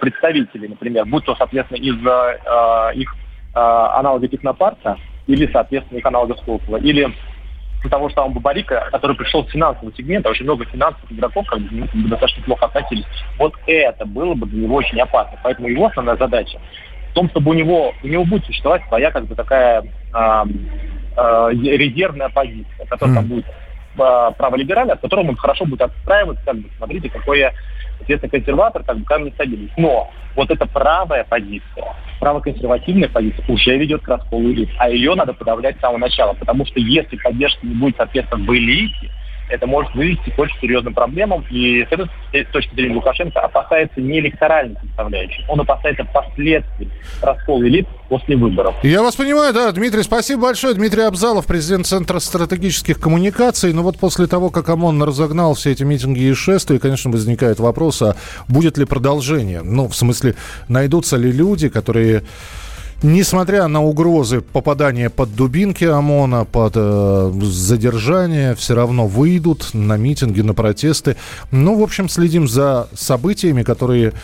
представителей, 0.00 0.68
например, 0.68 1.04
будь 1.06 1.24
то, 1.24 1.34
соответственно, 1.36 1.78
из 1.78 1.96
э, 2.06 2.94
их 2.94 3.14
э, 3.58 3.98
аналога 3.98 4.28
технопарка, 4.28 4.96
или, 5.26 5.50
соответственно, 5.52 5.98
их 5.98 6.06
аналога 6.06 6.36
Сколково, 6.36 6.76
или 6.76 7.12
того 7.90 8.08
же 8.08 8.14
самого 8.14 8.34
Бабарика, 8.34 8.88
который 8.90 9.16
пришел 9.16 9.46
с 9.46 9.50
финансового 9.50 9.94
сегмента, 9.96 10.30
очень 10.30 10.44
много 10.44 10.64
финансовых 10.64 11.12
игроков 11.12 11.46
как 11.46 11.60
бы, 11.60 11.68
ну, 11.94 12.08
достаточно 12.08 12.42
плохо 12.42 12.66
относились. 12.66 13.04
Вот 13.38 13.54
это 13.66 14.04
было 14.04 14.34
бы 14.34 14.46
для 14.46 14.64
него 14.64 14.76
очень 14.76 15.00
опасно. 15.00 15.38
Поэтому 15.42 15.68
его 15.68 15.86
основная 15.86 16.16
задача 16.16 16.58
в 17.10 17.14
том, 17.14 17.28
чтобы 17.30 17.52
у 17.52 17.54
него, 17.54 17.94
у 18.02 18.06
него 18.06 18.24
будет 18.24 18.44
существовать 18.46 18.82
своя 18.88 19.10
как 19.10 19.26
бы 19.26 19.34
такая 19.34 19.82
э, 19.82 20.44
э, 21.16 21.50
резервная 21.52 22.28
позиция, 22.28 22.86
которая 22.86 23.14
mm. 23.14 23.18
там 23.18 23.28
будет 23.28 23.46
праволиберальная, 23.98 24.94
от 24.94 25.00
которой 25.00 25.26
он 25.26 25.36
хорошо 25.36 25.64
будет 25.64 25.82
отстраиваться, 25.82 26.42
как 26.44 26.56
бы, 26.56 26.70
смотрите, 26.76 27.10
какой 27.10 27.40
я, 27.40 27.52
соответственно, 27.98 28.30
консерватор, 28.30 28.84
как 28.84 28.98
бы 28.98 29.04
камень 29.04 29.32
стабильность. 29.32 29.74
Но 29.76 30.10
вот 30.34 30.50
эта 30.50 30.66
правая 30.66 31.24
позиция, 31.24 31.94
правоконсервативная 32.20 33.08
позиция 33.08 33.44
уже 33.48 33.76
ведет 33.76 34.02
к 34.02 34.08
расколу 34.08 34.50
элит, 34.52 34.70
а 34.78 34.88
ее 34.88 35.14
надо 35.14 35.34
подавлять 35.34 35.76
с 35.76 35.80
самого 35.80 35.98
начала, 35.98 36.32
потому 36.34 36.64
что 36.66 36.80
если 36.80 37.16
поддержки 37.16 37.66
не 37.66 37.74
будет, 37.74 37.96
соответственно, 37.96 38.44
в 38.44 38.54
элите, 38.54 39.10
это 39.48 39.66
может 39.66 39.94
вывести 39.94 40.30
к 40.30 40.38
очень 40.38 40.58
серьезным 40.60 40.94
проблемам. 40.94 41.44
И 41.50 41.84
с 41.84 41.92
этой 41.92 42.44
точки 42.52 42.74
зрения 42.74 42.94
Лукашенко 42.94 43.40
опасается 43.40 44.00
не 44.00 44.20
электоральной 44.20 44.76
составляющей, 44.86 45.44
он 45.48 45.60
опасается 45.60 46.04
последствий 46.04 46.88
раскола 47.22 47.62
элит 47.62 47.86
после 48.08 48.36
выборов. 48.36 48.74
Я 48.82 49.02
вас 49.02 49.16
понимаю, 49.16 49.52
да, 49.52 49.70
Дмитрий, 49.72 50.02
спасибо 50.02 50.42
большое. 50.42 50.74
Дмитрий 50.74 51.02
Абзалов, 51.02 51.46
президент 51.46 51.86
Центра 51.86 52.18
стратегических 52.18 53.00
коммуникаций. 53.00 53.72
Но 53.72 53.82
вот 53.82 53.98
после 53.98 54.26
того, 54.26 54.50
как 54.50 54.68
ОМОН 54.68 55.02
разогнал 55.02 55.54
все 55.54 55.72
эти 55.72 55.82
митинги 55.82 56.20
и 56.20 56.34
шествия, 56.34 56.78
конечно, 56.78 57.10
возникает 57.10 57.60
вопрос, 57.60 58.02
а 58.02 58.16
будет 58.48 58.78
ли 58.78 58.84
продолжение? 58.84 59.62
Ну, 59.62 59.88
в 59.88 59.94
смысле, 59.94 60.34
найдутся 60.68 61.16
ли 61.16 61.30
люди, 61.32 61.68
которые 61.68 62.22
Несмотря 63.02 63.68
на 63.68 63.80
угрозы 63.80 64.40
попадания 64.40 65.08
под 65.08 65.34
дубинки 65.36 65.84
ОМОНа, 65.84 66.46
под 66.46 66.72
э, 66.74 67.32
задержание, 67.42 68.56
все 68.56 68.74
равно 68.74 69.06
выйдут 69.06 69.70
на 69.72 69.96
митинги, 69.96 70.40
на 70.40 70.52
протесты. 70.52 71.16
Ну, 71.52 71.78
в 71.78 71.82
общем, 71.84 72.08
следим 72.08 72.48
за 72.48 72.88
событиями, 72.94 73.62
которые 73.62 74.14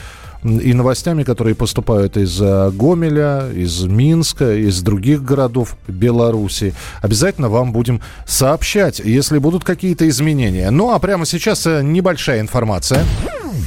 и 0.43 0.75
новостями, 0.75 1.23
которые 1.23 1.55
поступают 1.55 2.17
из 2.17 2.41
э, 2.41 2.71
Гомеля, 2.73 3.49
из 3.55 3.85
Минска, 3.85 4.55
из 4.55 4.83
других 4.83 5.23
городов 5.23 5.77
Беларуси. 5.87 6.75
Обязательно 7.01 7.49
вам 7.49 7.73
будем 7.73 8.01
сообщать, 8.27 8.99
если 8.99 9.39
будут 9.39 9.65
какие-то 9.65 10.09
изменения. 10.09 10.71
Ну 10.71 10.93
а 10.93 10.99
прямо 10.99 11.27
сейчас 11.27 11.67
э, 11.67 11.83
небольшая 11.83 12.41
информация. 12.41 13.05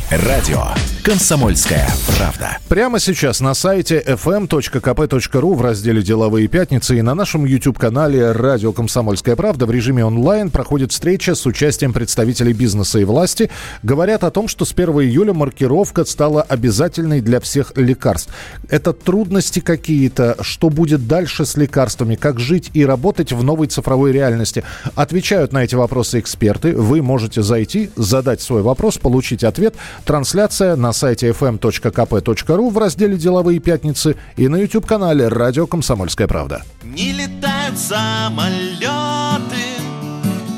Радио 0.10 0.64
«Комсомольская 1.04 1.86
правда». 2.18 2.60
Прямо 2.70 2.98
сейчас 2.98 3.42
на 3.42 3.54
сайте 3.54 4.02
fm.kp.ru 4.08 5.54
в 5.54 5.62
разделе 5.62 6.02
«Деловые 6.02 6.48
пятницы» 6.48 6.98
и 6.98 7.02
на 7.02 7.14
нашем 7.14 7.44
YouTube-канале 7.44 8.32
«Радио 8.32 8.72
Комсомольская 8.72 9.36
правда» 9.36 9.66
в 9.66 9.72
режиме 9.72 10.06
онлайн 10.06 10.50
проходит 10.50 10.94
встреча 10.94 11.36
с 11.36 11.46
участием 11.46 11.92
представителей 11.92 12.54
бизнеса 12.54 13.00
и 13.00 13.04
власти. 13.04 13.50
Говорят 13.84 14.24
о 14.24 14.32
том, 14.32 14.48
что 14.48 14.64
с 14.64 14.72
1 14.72 14.88
июля 15.02 15.34
маркировка 15.34 16.06
стала 16.06 16.42
обязательной 16.42 17.20
для 17.20 17.42
всех 17.42 17.74
лекарств. 17.76 18.32
Это 18.70 18.94
трудности 18.94 19.60
какие-то? 19.60 20.38
Что 20.40 20.70
будет 20.70 21.06
дальше 21.08 21.46
с 21.46 21.58
лекарствами? 21.58 22.16
Как 22.16 22.40
жить 22.40 22.72
и 22.74 22.86
работать 22.86 23.34
в 23.34 23.44
новой 23.44 23.68
цифровой 23.68 24.14
реальности? 24.14 24.64
Отвечают 24.96 25.52
на 25.52 25.66
эти 25.66 25.76
вопросы 25.76 26.22
эксперты. 26.22 26.74
Вы 26.74 27.02
можете 27.02 27.44
зайти, 27.44 27.90
задать 27.98 28.40
свой 28.40 28.62
вопрос, 28.62 28.98
получить 28.98 29.44
ответ– 29.44 29.76
Трансляция 30.06 30.76
на 30.76 30.94
сайте 30.94 31.30
fm.kp.ru 31.30 32.70
в 32.70 32.78
разделе 32.78 33.18
«Деловые 33.18 33.60
пятницы» 33.60 34.16
и 34.36 34.48
на 34.48 34.58
YouTube-канале 34.58 35.28
«Радио 35.28 35.68
Комсомольская 35.68 36.28
правда». 36.28 36.64
Не 36.84 37.12
летают 37.12 37.78
самолеты 37.78 38.88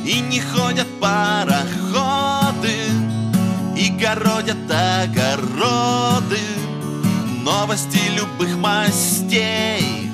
и 0.06 0.20
не 0.20 0.40
ходят 0.40 0.88
пароходы 1.00 2.76
и 3.78 3.90
городят 3.90 4.58
огороды 4.70 6.40
новости 7.44 8.00
любых 8.16 8.56
мастей 8.58 10.10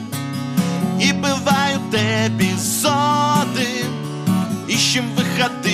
и 0.99 1.11
бывают 1.11 1.81
эпизоды 1.93 3.85
ищем 4.67 5.05
выходы 5.15 5.64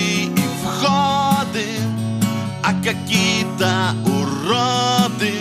какие-то 2.92 3.94
уроды 4.04 5.32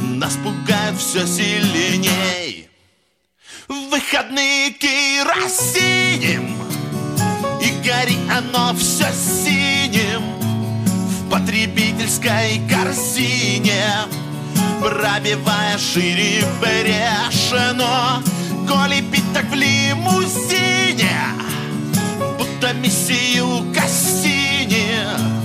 Нас 0.00 0.34
пугают 0.36 0.98
все 0.98 1.26
сильней. 1.26 2.68
В 3.68 3.90
выходные 3.90 4.70
керосинем 4.70 6.56
И 7.60 7.70
гори 7.86 8.16
оно 8.30 8.74
все 8.74 9.06
синим 9.12 10.22
В 10.40 11.30
потребительской 11.30 12.60
корзине 12.70 13.84
Пробивая 14.80 15.76
шире 15.78 16.44
брешено 16.60 18.22
Коли 18.68 19.02
пить 19.02 19.32
так 19.34 19.46
в 19.50 19.54
лимузине 19.54 21.18
Будто 22.38 22.72
миссию 22.74 23.72
Кассини 23.74 25.38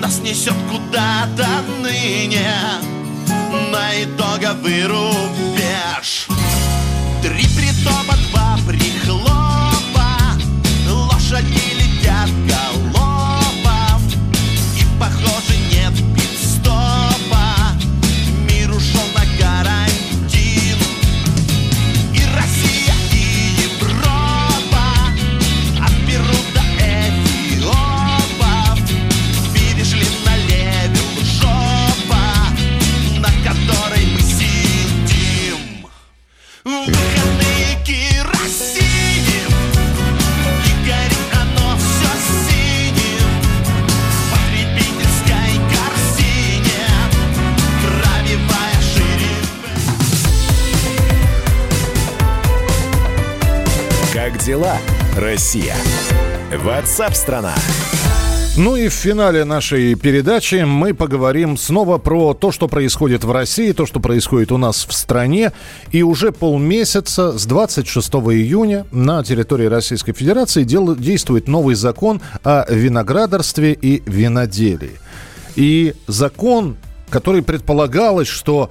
нас 0.00 0.20
несет 0.20 0.54
куда-то 0.70 1.48
ныне. 1.82 2.52
На 3.70 4.02
итоговый 4.02 4.86
рубеж 4.86 6.01
Ватсап-страна! 56.72 57.54
Ну 58.56 58.76
и 58.76 58.88
в 58.88 58.94
финале 58.94 59.44
нашей 59.44 59.94
передачи 59.94 60.64
мы 60.64 60.94
поговорим 60.94 61.58
снова 61.58 61.98
про 61.98 62.32
то, 62.32 62.50
что 62.50 62.66
происходит 62.66 63.24
в 63.24 63.30
России, 63.30 63.72
то, 63.72 63.84
что 63.84 64.00
происходит 64.00 64.52
у 64.52 64.56
нас 64.56 64.86
в 64.88 64.92
стране. 64.94 65.52
И 65.90 66.02
уже 66.02 66.32
полмесяца, 66.32 67.38
с 67.38 67.44
26 67.44 68.08
июня, 68.14 68.86
на 68.90 69.22
территории 69.22 69.66
Российской 69.66 70.14
Федерации 70.14 70.64
дел- 70.64 70.96
действует 70.96 71.46
новый 71.46 71.74
закон 71.74 72.22
о 72.42 72.64
виноградарстве 72.72 73.74
и 73.74 74.02
виноделии. 74.06 74.98
И 75.56 75.92
закон, 76.06 76.78
который 77.10 77.42
предполагалось, 77.42 78.28
что 78.28 78.70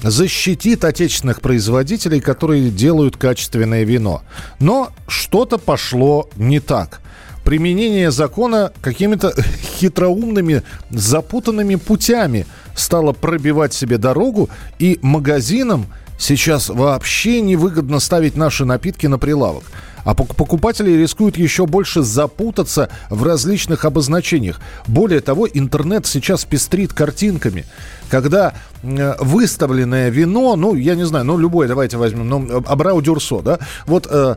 защитит 0.00 0.84
отечественных 0.84 1.40
производителей, 1.40 2.20
которые 2.20 2.70
делают 2.70 3.16
качественное 3.16 3.82
вино. 3.82 4.22
Но 4.60 4.90
что-то 5.08 5.58
пошло 5.58 6.30
не 6.36 6.60
так. 6.60 7.01
Применение 7.44 8.10
закона 8.10 8.72
какими-то 8.80 9.34
хитроумными, 9.78 10.62
запутанными 10.90 11.74
путями 11.74 12.46
стало 12.74 13.12
пробивать 13.12 13.74
себе 13.74 13.98
дорогу, 13.98 14.48
и 14.78 14.98
магазинам 15.02 15.86
сейчас 16.18 16.68
вообще 16.68 17.40
невыгодно 17.40 17.98
ставить 17.98 18.36
наши 18.36 18.64
напитки 18.64 19.06
на 19.06 19.18
прилавок. 19.18 19.64
А 20.04 20.14
пок- 20.14 20.34
покупатели 20.34 20.90
рискуют 20.92 21.36
еще 21.36 21.66
больше 21.66 22.02
запутаться 22.02 22.88
в 23.08 23.22
различных 23.22 23.84
обозначениях. 23.84 24.60
Более 24.86 25.20
того, 25.20 25.46
интернет 25.46 26.06
сейчас 26.06 26.44
пестрит 26.44 26.92
картинками. 26.92 27.64
Когда 28.10 28.54
выставленное 28.82 30.08
вино, 30.10 30.56
ну, 30.56 30.74
я 30.74 30.96
не 30.96 31.04
знаю, 31.04 31.24
ну, 31.24 31.38
любое, 31.38 31.68
давайте 31.68 31.96
возьмем, 31.96 32.28
ну, 32.28 32.62
Абрау 32.66 33.00
Дюрсо, 33.00 33.42
да, 33.42 33.58
вот 33.86 34.08
э, 34.10 34.34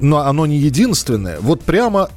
но 0.00 0.18
оно 0.18 0.46
не 0.46 0.58
единственное. 0.58 1.38
Вот 1.40 1.62
прямо 1.62 2.10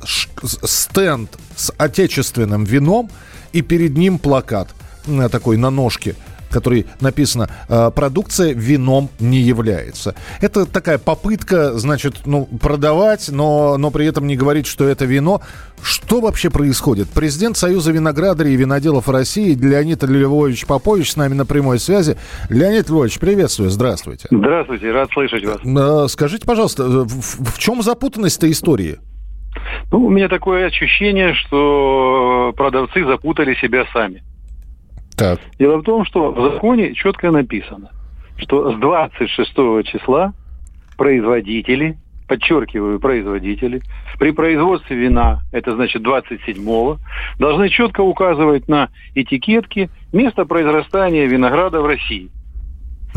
стенд 0.44 1.38
с 1.56 1.74
отечественным 1.78 2.64
вином, 2.64 3.10
и 3.54 3.62
перед 3.62 3.98
ним 3.98 4.18
плакат 4.18 4.70
э, 5.08 5.30
такой 5.30 5.58
на 5.58 5.70
ножке, 5.70 6.16
который 6.52 6.86
написано 7.00 7.50
э, 7.70 7.92
«Продукция 7.96 8.54
вином 8.54 9.10
не 9.20 9.40
является». 9.40 10.16
Это 10.42 10.66
такая 10.66 10.98
попытка, 10.98 11.74
значит, 11.78 12.22
ну, 12.26 12.46
продавать, 12.46 13.30
но, 13.30 13.78
но 13.78 13.90
при 13.92 14.06
этом 14.06 14.28
не 14.28 14.36
говорить, 14.36 14.68
что 14.68 14.88
это 14.88 15.06
вино. 15.06 15.42
Что 15.82 16.22
вообще 16.22 16.50
происходит? 16.52 17.10
Президент 17.10 17.58
Союза 17.58 17.92
виноградарей 17.92 18.54
и 18.54 18.58
виноделов 18.58 19.10
России 19.10 19.56
Леонид 19.56 20.04
Львович 20.04 20.66
Попович 20.68 21.12
с 21.14 21.16
нами 21.16 21.34
на 21.34 21.46
прямой 21.46 21.80
связи. 21.80 22.18
Леонид 22.50 22.90
Львович, 22.90 23.18
приветствую, 23.20 23.70
здравствуйте. 23.72 24.28
Здравствуйте, 24.30 24.92
рад 24.92 25.10
слышать 25.12 25.44
вас. 25.44 25.58
Э, 25.66 26.08
Скажите, 26.08 26.46
пожалуйста, 26.46 26.84
в, 26.84 27.08
в- 27.08 27.58
чем 27.58 27.82
запутанность 27.82 28.38
этой 28.38 28.52
истории? 28.52 29.00
Ну, 29.92 30.06
у 30.06 30.10
меня 30.10 30.30
такое 30.30 30.68
ощущение, 30.68 31.34
что 31.34 32.54
продавцы 32.56 33.04
запутали 33.06 33.56
себя 33.56 33.86
сами. 33.92 34.24
Так. 35.21 35.39
Дело 35.60 35.77
в 35.77 35.84
том, 35.84 36.03
что 36.03 36.31
в 36.31 36.51
законе 36.51 36.95
четко 36.95 37.29
написано, 37.29 37.91
что 38.38 38.71
с 38.71 38.79
26 38.79 39.53
числа 39.86 40.34
производители 40.97 41.99
подчеркиваю, 42.27 42.99
производители, 42.99 43.84
при 44.17 44.31
производстве 44.31 44.95
вина, 44.97 45.41
это 45.51 45.75
значит 45.75 46.01
27-го, 46.01 46.97
должны 47.38 47.69
четко 47.69 48.01
указывать 48.01 48.67
на 48.67 48.89
этикетке 49.13 49.91
место 50.12 50.45
произрастания 50.45 51.27
винограда 51.27 51.81
в 51.81 51.86
России. 51.86 52.31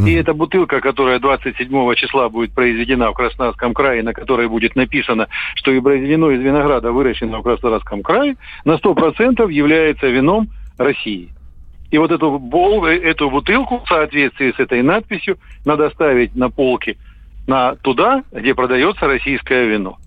И 0.04 0.12
эта 0.12 0.34
бутылка, 0.34 0.82
которая 0.82 1.20
27 1.20 1.94
числа 1.94 2.28
будет 2.28 2.52
произведена 2.52 3.12
в 3.12 3.14
Краснодарском 3.14 3.72
крае, 3.72 4.02
на 4.02 4.12
которой 4.12 4.46
будет 4.46 4.76
написано, 4.76 5.28
что 5.54 5.70
и 5.70 5.80
произведено 5.80 6.32
из 6.32 6.42
винограда, 6.42 6.92
выращенного 6.92 7.40
в 7.40 7.44
Краснодарском 7.44 8.02
крае, 8.02 8.36
на 8.66 8.72
100% 8.74 9.50
является 9.50 10.08
вином 10.08 10.48
России. 10.76 11.30
И 11.94 11.98
вот 11.98 12.11
эту, 12.11 12.40
бол, 12.40 12.85
эту 12.87 13.30
бутылку 13.30 13.78
в 13.78 13.88
соответствии 13.88 14.50
с 14.50 14.59
этой 14.59 14.83
надписью 14.83 15.38
надо 15.64 15.90
ставить 15.90 16.35
на 16.35 16.50
полке 16.50 16.96
на 17.46 17.76
туда, 17.76 18.24
где 18.33 18.52
продается 18.52 19.07
российское 19.07 19.64
вино. 19.66 19.98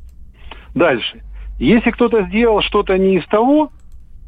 Дальше. 0.75 1.23
Если 1.59 1.91
кто-то 1.91 2.23
сделал 2.23 2.61
что-то 2.61 2.97
не 2.97 3.15
из 3.19 3.25
того, 3.27 3.71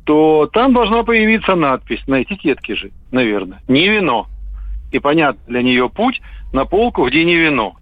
то 0.05 0.49
там 0.53 0.73
должна 0.73 1.03
появиться 1.03 1.55
надпись 1.55 2.01
на 2.07 2.23
этикетке 2.23 2.75
же, 2.75 2.91
наверное. 3.11 3.59
Не 3.67 3.89
вино. 3.89 4.27
И 4.93 4.99
понятно 4.99 5.41
для 5.47 5.61
нее 5.61 5.89
путь 5.89 6.21
на 6.53 6.63
полку, 6.63 7.05
где 7.09 7.25
не 7.25 7.35
вино. 7.35 7.75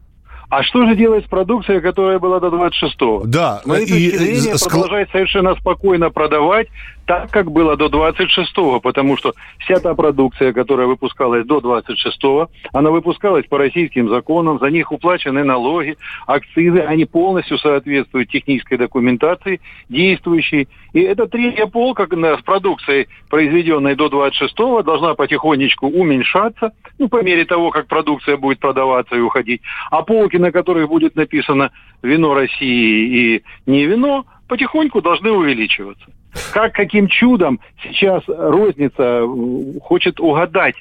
А 0.50 0.63
что 0.63 0.88
же 0.88 0.96
делать 0.96 1.26
с 1.26 1.28
продукцией, 1.28 1.82
которая 1.82 2.18
была 2.18 2.40
до 2.40 2.48
26-го? 2.48 3.26
Да, 3.26 3.60
С 3.60 3.66
моей 3.68 3.86
и- 3.86 3.90
точки 3.90 4.18
зрения, 4.18 4.56
и 4.56 4.63
продолжать 4.63 5.12
совершенно 5.12 5.54
спокойно 5.56 6.10
продавать 6.10 6.68
так, 7.08 7.32
как 7.32 7.50
было 7.50 7.78
до 7.78 7.88
26-го, 7.88 8.82
потому 8.82 9.15
что 9.17 9.34
вся 9.60 9.80
та 9.80 9.96
продукция, 9.96 10.52
которая 10.52 10.88
выпускалась 10.88 11.46
до 11.46 11.60
26-го, 11.60 12.50
она 12.74 12.91
выпускалась 12.91 13.46
по 13.48 13.58
российским 13.58 14.10
законам, 14.10 14.60
за 14.60 14.70
них 14.70 14.91
уплачены 14.91 15.46
налоги, 15.46 15.98
акцизы, 16.28 16.80
они 16.80 17.06
полностью 17.06 17.58
соответствуют 17.58 18.30
технической 18.30 18.78
документации 18.78 19.62
действующей. 19.88 20.67
И 20.91 21.00
эта 21.00 21.28
третья 21.28 21.65
полка 21.67 22.08
с 22.08 22.41
продукцией, 22.41 23.08
произведенной 23.30 23.96
до 23.96 24.08
26-го, 24.08 24.84
должна 24.84 25.15
потихонечку 25.15 25.88
уменьшаться, 25.88 26.74
ну, 27.00 27.08
по 27.08 27.24
мере 27.24 27.46
того, 27.46 27.72
как 27.72 27.88
продукция 27.88 28.36
будет 28.36 28.60
продаваться 28.60 29.15
и 29.15 29.22
уходить. 29.22 29.62
А 29.91 30.02
полки, 30.02 30.36
на 30.36 30.52
которых 30.52 30.89
будет 30.89 31.15
написано 31.15 31.72
«Вино 32.04 32.34
России» 32.34 33.38
и 33.38 33.43
«Не 33.65 33.86
вино», 33.86 34.26
потихоньку 34.50 35.02
должны 35.02 35.32
увеличиваться. 35.32 36.06
Как, 36.54 36.73
каким 36.73 37.08
чудом 37.08 37.60
сейчас 37.82 38.23
розница 38.28 39.23
хочет 39.82 40.19
угадать 40.19 40.76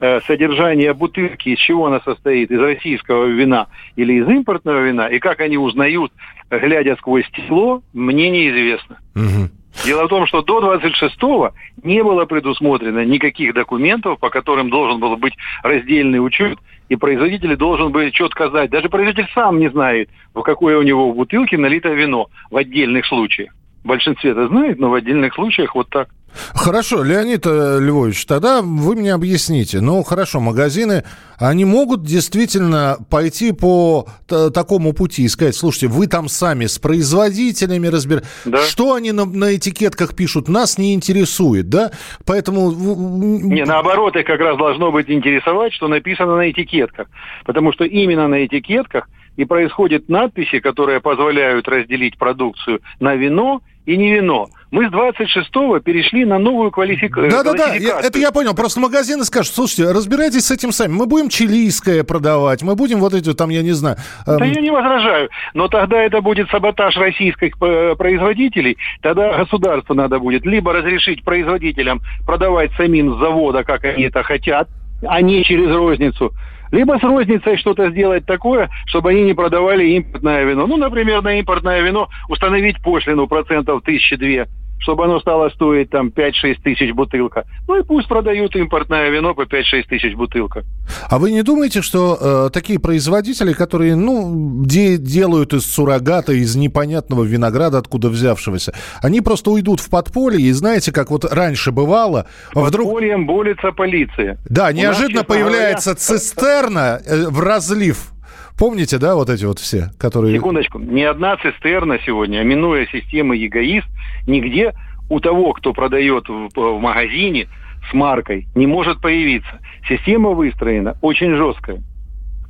э, 0.00 0.20
содержание 0.26 0.92
бутылки, 0.94 1.50
из 1.50 1.58
чего 1.58 1.86
она 1.86 2.00
состоит, 2.00 2.50
из 2.50 2.58
российского 2.58 3.26
вина 3.26 3.68
или 3.96 4.14
из 4.14 4.28
импортного 4.28 4.80
вина, 4.80 5.08
и 5.08 5.18
как 5.18 5.40
они 5.40 5.58
узнают, 5.58 6.12
глядя 6.50 6.96
сквозь 6.96 7.26
стекло, 7.26 7.82
мне 7.92 8.30
неизвестно. 8.30 8.98
Мгм. 9.14 9.50
Дело 9.84 10.06
в 10.06 10.08
том, 10.08 10.26
что 10.26 10.42
до 10.42 10.74
26-го 10.74 11.52
не 11.82 12.02
было 12.02 12.26
предусмотрено 12.26 13.04
никаких 13.04 13.54
документов, 13.54 14.18
по 14.18 14.28
которым 14.28 14.68
должен 14.68 15.00
был 15.00 15.16
быть 15.16 15.34
раздельный 15.62 16.24
учет, 16.24 16.58
и 16.88 16.96
производитель 16.96 17.56
должен 17.56 17.92
был 17.92 18.10
четко 18.10 18.50
знать. 18.50 18.70
Даже 18.70 18.88
производитель 18.88 19.30
сам 19.32 19.58
не 19.58 19.70
знает, 19.70 20.10
в 20.34 20.42
какое 20.42 20.76
у 20.76 20.82
него 20.82 21.10
в 21.10 21.16
бутылке 21.16 21.56
налито 21.56 21.88
вино 21.90 22.28
в 22.50 22.56
отдельных 22.56 23.06
случаях. 23.06 23.54
В 23.84 23.88
большинстве 23.88 24.32
это 24.32 24.48
знает, 24.48 24.78
но 24.78 24.90
в 24.90 24.94
отдельных 24.94 25.34
случаях 25.34 25.74
вот 25.74 25.88
так. 25.88 26.08
Хорошо, 26.54 27.02
Леонид 27.02 27.44
э, 27.46 27.78
Львович, 27.80 28.24
тогда 28.26 28.62
вы 28.62 28.94
мне 28.94 29.12
объясните. 29.12 29.80
Ну, 29.80 30.02
хорошо, 30.02 30.38
магазины, 30.40 31.02
они 31.38 31.64
могут 31.64 32.04
действительно 32.04 32.98
пойти 33.10 33.52
по 33.52 34.06
такому 34.28 34.92
пути 34.92 35.24
и 35.24 35.28
сказать, 35.28 35.56
слушайте, 35.56 35.88
вы 35.88 36.06
там 36.06 36.28
сами 36.28 36.66
с 36.66 36.78
производителями 36.78 37.88
разбираетесь. 37.88 38.30
Да. 38.44 38.58
Что 38.62 38.94
они 38.94 39.12
на, 39.12 39.24
на 39.24 39.56
этикетках 39.56 40.14
пишут, 40.14 40.48
нас 40.48 40.78
не 40.78 40.94
интересует, 40.94 41.68
да? 41.68 41.90
Поэтому... 42.24 42.70
Не, 42.70 43.64
наоборот, 43.64 44.14
их 44.16 44.24
как 44.24 44.40
раз 44.40 44.56
должно 44.56 44.92
быть 44.92 45.10
интересовать, 45.10 45.72
что 45.72 45.88
написано 45.88 46.36
на 46.36 46.50
этикетках. 46.50 47.08
Потому 47.44 47.72
что 47.72 47.84
именно 47.84 48.28
на 48.28 48.44
этикетках 48.46 49.08
и 49.36 49.44
происходят 49.44 50.08
надписи, 50.08 50.58
которые 50.60 51.00
позволяют 51.00 51.66
разделить 51.68 52.18
продукцию 52.18 52.80
на 52.98 53.14
вино 53.14 53.60
и 53.86 53.96
не 53.96 54.12
вино. 54.12 54.48
Мы 54.70 54.88
с 54.88 54.92
26-го 54.92 55.80
перешли 55.80 56.24
на 56.24 56.38
новую 56.38 56.70
квалифика- 56.70 57.28
Да-да-да, 57.28 57.50
я- 57.50 57.66
классификацию. 57.70 58.08
это 58.10 58.18
я 58.18 58.30
понял. 58.30 58.54
Просто 58.54 58.78
магазины 58.78 59.24
скажут, 59.24 59.52
слушайте, 59.54 59.90
разбирайтесь 59.90 60.44
с 60.46 60.50
этим 60.50 60.70
сами. 60.70 60.92
Мы 60.92 61.06
будем 61.06 61.28
чилийское 61.28 62.04
продавать, 62.04 62.62
мы 62.62 62.76
будем 62.76 63.00
вот 63.00 63.14
эти 63.14 63.32
там, 63.32 63.48
я 63.50 63.62
не 63.62 63.72
знаю... 63.72 63.96
эм, 64.26 64.38
Да 64.38 64.44
я 64.44 64.60
не 64.60 64.70
возражаю. 64.70 65.30
Но 65.54 65.66
тогда 65.68 66.00
это 66.02 66.20
будет 66.20 66.48
саботаж 66.50 66.96
российских 66.98 67.54
э, 67.62 67.94
производителей. 67.96 68.76
Тогда 69.02 69.38
государству 69.38 69.94
надо 69.94 70.18
будет 70.20 70.44
либо 70.44 70.72
разрешить 70.72 71.24
производителям 71.24 72.00
продавать 72.26 72.70
самим 72.76 73.14
с 73.16 73.18
завода, 73.18 73.64
как 73.64 73.84
они 73.84 74.04
это 74.04 74.22
хотят, 74.22 74.68
а 75.02 75.20
не 75.22 75.42
через 75.42 75.74
розницу. 75.74 76.32
Либо 76.70 76.98
с 76.98 77.02
розницей 77.02 77.56
что-то 77.58 77.90
сделать 77.90 78.26
такое, 78.26 78.70
чтобы 78.86 79.10
они 79.10 79.22
не 79.22 79.34
продавали 79.34 79.86
импортное 79.86 80.44
вино. 80.44 80.66
Ну, 80.66 80.76
например, 80.76 81.22
на 81.22 81.38
импортное 81.38 81.80
вино 81.82 82.08
установить 82.28 82.80
пошлину 82.82 83.26
процентов 83.26 83.82
тысячи 83.82 84.16
две, 84.16 84.46
чтобы 84.80 85.04
оно 85.04 85.20
стало 85.20 85.48
стоить 85.50 85.90
там 85.90 86.08
5-6 86.08 86.56
тысяч 86.62 86.92
бутылка. 86.92 87.44
Ну 87.68 87.78
и 87.80 87.82
пусть 87.84 88.08
продают 88.08 88.56
импортное 88.56 89.10
вино 89.10 89.34
по 89.34 89.42
5-6 89.42 89.84
тысяч 89.88 90.14
бутылка. 90.14 90.64
А 91.08 91.18
вы 91.18 91.32
не 91.32 91.42
думаете, 91.42 91.82
что 91.82 92.18
э, 92.20 92.50
такие 92.52 92.78
производители, 92.78 93.52
которые, 93.52 93.94
ну, 93.94 94.64
де- 94.64 94.96
делают 94.96 95.52
из 95.52 95.66
суррогата, 95.66 96.32
из 96.32 96.56
непонятного 96.56 97.24
винограда, 97.24 97.78
откуда 97.78 98.08
взявшегося, 98.08 98.72
они 99.02 99.20
просто 99.20 99.50
уйдут 99.50 99.80
в 99.80 99.90
подполье, 99.90 100.40
и 100.48 100.52
знаете, 100.52 100.92
как 100.92 101.10
вот 101.10 101.24
раньше 101.24 101.72
бывало, 101.72 102.26
вдруг... 102.54 102.86
Подпольем 102.86 103.26
борется 103.26 103.72
полиция. 103.72 104.38
Да, 104.48 104.64
У 104.64 104.66
нас, 104.66 104.74
неожиданно 104.74 105.20
честно 105.20 105.24
появляется 105.24 105.94
цистерна 105.94 107.00
э, 107.04 107.28
в 107.28 107.40
разлив. 107.40 108.12
Помните, 108.60 108.98
да, 108.98 109.14
вот 109.14 109.30
эти 109.30 109.46
вот 109.46 109.58
все, 109.58 109.88
которые... 109.98 110.34
Секундочку. 110.36 110.78
Ни 110.78 111.00
одна 111.00 111.38
цистерна 111.38 111.98
сегодня, 112.04 112.42
минуя 112.42 112.86
системы 112.92 113.34
ЕГАИС, 113.34 113.84
нигде 114.26 114.74
у 115.08 115.18
того, 115.18 115.54
кто 115.54 115.72
продает 115.72 116.28
в, 116.28 116.50
в 116.54 116.78
магазине 116.78 117.48
с 117.90 117.94
маркой, 117.94 118.48
не 118.54 118.66
может 118.66 119.00
появиться. 119.00 119.60
Система 119.88 120.32
выстроена 120.32 120.98
очень 121.00 121.34
жесткая. 121.36 121.82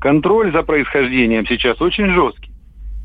Контроль 0.00 0.50
за 0.50 0.64
происхождением 0.64 1.46
сейчас 1.46 1.80
очень 1.80 2.08
жесткий. 2.08 2.50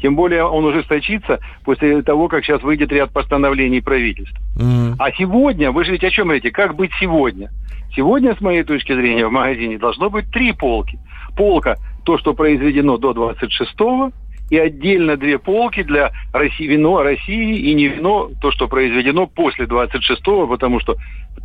Тем 0.02 0.16
более 0.16 0.44
он 0.44 0.66
ужесточится 0.66 1.40
после 1.64 2.02
того, 2.02 2.28
как 2.28 2.44
сейчас 2.44 2.64
выйдет 2.64 2.92
ряд 2.92 3.14
постановлений 3.14 3.82
правительства. 3.82 4.40
М. 4.60 4.96
А 4.98 5.12
сегодня, 5.12 5.72
вы 5.72 5.86
же 5.86 5.92
ведь 5.92 6.04
о 6.04 6.10
чем 6.10 6.26
говорите, 6.30 6.50
как 6.50 6.76
быть 6.76 6.92
сегодня? 7.00 7.52
Сегодня, 7.96 8.36
с 8.36 8.42
моей 8.42 8.64
точки 8.64 8.96
зрения, 8.96 9.28
в 9.28 9.32
магазине 9.32 9.78
должно 9.78 10.10
быть 10.10 10.32
три 10.32 10.54
полки. 10.54 10.98
Полка, 11.38 11.78
то, 12.06 12.18
что 12.18 12.34
произведено 12.34 12.98
до 12.98 13.12
26-го, 13.12 14.12
и 14.52 14.58
отдельно 14.58 15.18
две 15.18 15.40
полки 15.40 15.84
для 15.84 16.12
России, 16.32 16.68
вино 16.68 17.02
России 17.02 17.58
и 17.58 17.74
не 17.74 17.88
вино, 17.88 18.30
то, 18.42 18.52
что 18.52 18.68
произведено 18.68 19.28
после 19.28 19.66
26-го, 19.66 20.48
потому 20.48 20.80
что 20.80 20.96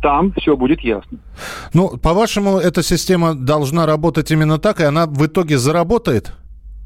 там 0.01 0.33
все 0.37 0.55
будет 0.55 0.81
ясно. 0.81 1.17
Ну, 1.73 1.97
по-вашему, 1.97 2.57
эта 2.57 2.83
система 2.83 3.33
должна 3.33 3.85
работать 3.85 4.31
именно 4.31 4.59
так, 4.59 4.79
и 4.79 4.83
она 4.83 5.07
в 5.07 5.25
итоге 5.25 5.57
заработает? 5.57 6.31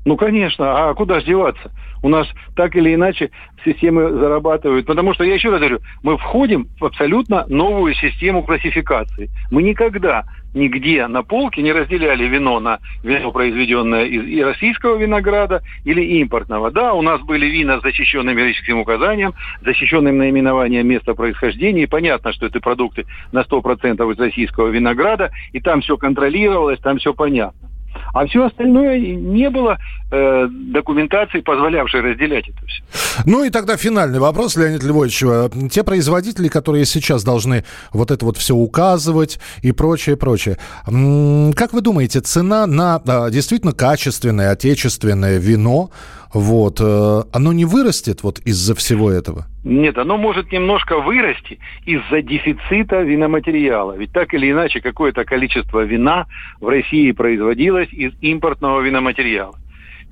Ну, 0.06 0.18
конечно, 0.18 0.90
а 0.90 0.94
куда 0.94 1.20
же 1.20 1.26
деваться? 1.26 1.72
У 2.06 2.08
нас 2.08 2.28
так 2.56 2.76
или 2.76 2.94
иначе 2.94 3.32
системы 3.66 4.12
зарабатывают. 4.12 4.86
Потому 4.86 5.16
что, 5.16 5.24
я 5.24 5.34
еще 5.34 5.50
раз 5.50 5.60
говорю, 5.60 5.80
мы 6.04 6.20
входим 6.20 6.68
в 6.80 6.86
абсолютно 6.86 7.46
новую 7.48 7.96
систему 7.96 8.44
классификации. 8.44 9.32
Мы 9.50 9.64
никогда 9.64 10.24
нигде 10.54 11.08
на 11.08 11.24
полке 11.24 11.64
не 11.64 11.72
разделяли 11.72 12.26
вино 12.26 12.60
на 12.60 12.78
вино, 13.02 13.32
произведенное 13.32 14.06
из 14.06 14.40
российского 14.46 14.98
винограда 14.98 15.64
или 15.84 16.20
импортного. 16.20 16.70
Да, 16.70 16.94
у 16.94 17.02
нас 17.02 17.22
были 17.22 17.48
вина 17.48 17.80
с 17.80 17.82
защищенным 17.82 18.38
юридическим 18.38 18.78
указанием, 18.78 19.34
защищенным 19.64 20.16
наименованием 20.16 20.88
места 20.88 21.16
происхождения. 21.16 21.86
И 21.86 21.88
понятно, 21.88 22.34
что 22.34 22.46
это 22.46 22.60
продукты 22.60 23.08
на 23.32 23.42
100% 23.42 24.14
из 24.14 24.20
российского 24.20 24.68
винограда. 24.68 25.32
И 25.54 25.60
там 25.60 25.82
все 25.82 25.98
контролировалось, 25.98 26.80
там 26.82 27.00
все 27.00 27.16
понятно. 27.16 27.75
А 28.16 28.26
все 28.28 28.46
остальное 28.46 28.98
не 28.98 29.50
было 29.50 29.78
э, 30.10 30.48
документации, 30.48 31.42
позволявшей 31.42 32.00
разделять 32.00 32.48
это 32.48 32.66
все. 32.66 32.82
Ну 33.26 33.44
и 33.44 33.50
тогда 33.50 33.76
финальный 33.76 34.20
вопрос, 34.20 34.56
Леонид 34.56 34.84
Львович. 34.84 35.24
Э, 35.24 35.50
Те 35.70 35.84
производители, 35.84 36.48
которые 36.48 36.86
сейчас 36.86 37.26
должны 37.26 37.66
вот 37.92 38.12
это 38.12 38.24
вот 38.24 38.38
все 38.38 38.56
указывать 38.56 39.38
и 39.64 39.74
прочее, 39.74 40.16
прочее. 40.16 40.58
Как 40.86 41.74
вы 41.74 41.82
думаете, 41.82 42.22
цена 42.22 42.66
на 42.68 43.02
а, 43.06 43.30
действительно 43.30 43.74
качественное 43.74 44.52
отечественное 44.52 45.38
вино, 45.38 45.90
вот, 46.36 46.82
э, 46.82 47.24
оно 47.32 47.54
не 47.54 47.64
вырастет 47.64 48.22
вот 48.22 48.40
из-за 48.40 48.76
всего 48.76 49.10
этого? 49.10 49.46
Нет, 49.64 49.98
оно 49.98 50.18
может 50.18 50.52
немножко 50.52 51.00
вырасти 51.00 51.60
из-за 51.86 52.22
дефицита 52.22 53.04
виноматериала. 53.04 53.94
Ведь 53.94 54.12
так 54.12 54.34
или 54.34 54.52
иначе 54.52 54.82
какое-то 54.82 55.24
количество 55.24 55.86
вина 55.86 56.26
в 56.60 56.68
России 56.68 57.14
производилось 57.14 57.88
из 57.94 58.12
импортного 58.20 58.82
виноматериала. 58.82 59.56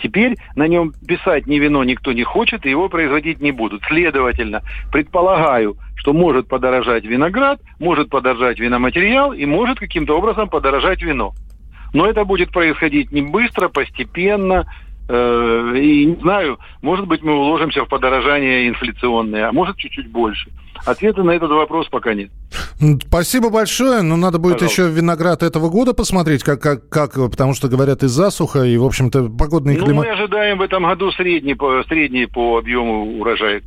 Теперь 0.02 0.38
на 0.56 0.66
нем 0.66 0.94
писать 1.06 1.46
ни 1.46 1.60
вино 1.60 1.84
никто 1.84 2.14
не 2.14 2.24
хочет, 2.24 2.66
и 2.66 2.70
его 2.70 2.88
производить 2.88 3.42
не 3.42 3.52
будут. 3.52 3.84
Следовательно, 3.84 4.62
предполагаю, 4.94 5.76
что 5.98 6.14
может 6.14 6.48
подорожать 6.48 7.04
виноград, 7.04 7.60
может 7.80 8.10
подорожать 8.10 8.60
виноматериал 8.60 9.34
и 9.34 9.46
может 9.46 9.78
каким-то 9.78 10.18
образом 10.18 10.48
подорожать 10.48 11.02
вино. 11.02 11.34
Но 11.92 12.08
это 12.08 12.24
будет 12.24 12.52
происходить 12.52 13.12
не 13.12 13.22
быстро, 13.22 13.68
постепенно, 13.68 14.66
и 15.10 16.06
не 16.06 16.16
знаю, 16.22 16.60
может 16.82 17.08
быть, 17.08 17.24
мы 17.24 17.34
уложимся 17.34 17.84
в 17.84 17.90
подорожание 17.90 18.70
инфляционное, 18.70 19.50
а 19.50 19.52
может 19.52 19.78
чуть-чуть 19.78 20.10
больше. 20.10 20.50
Ответа 20.86 21.24
на 21.24 21.32
этот 21.32 21.50
вопрос 21.50 21.88
пока 21.90 22.14
нет. 22.14 22.30
Спасибо 23.08 23.50
большое. 23.50 24.02
Но 24.02 24.18
надо 24.18 24.38
будет 24.38 24.56
Пожалуйста. 24.56 24.82
еще 24.82 24.92
виноград 24.92 25.42
этого 25.42 25.70
года 25.70 25.94
посмотреть, 25.94 26.44
как, 26.44 26.62
как, 26.62 26.90
как, 26.90 27.14
потому 27.32 27.54
что 27.54 27.70
говорят 27.70 28.04
и 28.04 28.08
засуха, 28.08 28.64
и, 28.64 28.76
в 28.76 28.84
общем-то, 28.84 29.30
погодный 29.30 29.76
климат. 29.76 29.96
Ну, 29.96 30.02
мы 30.02 30.10
ожидаем 30.10 30.58
в 30.58 30.62
этом 30.62 30.84
году 30.84 31.12
средний 31.12 31.54
по, 31.54 31.84
средний 31.88 32.26
по 32.26 32.58
объему 32.58 33.20
урожая. 33.20 33.62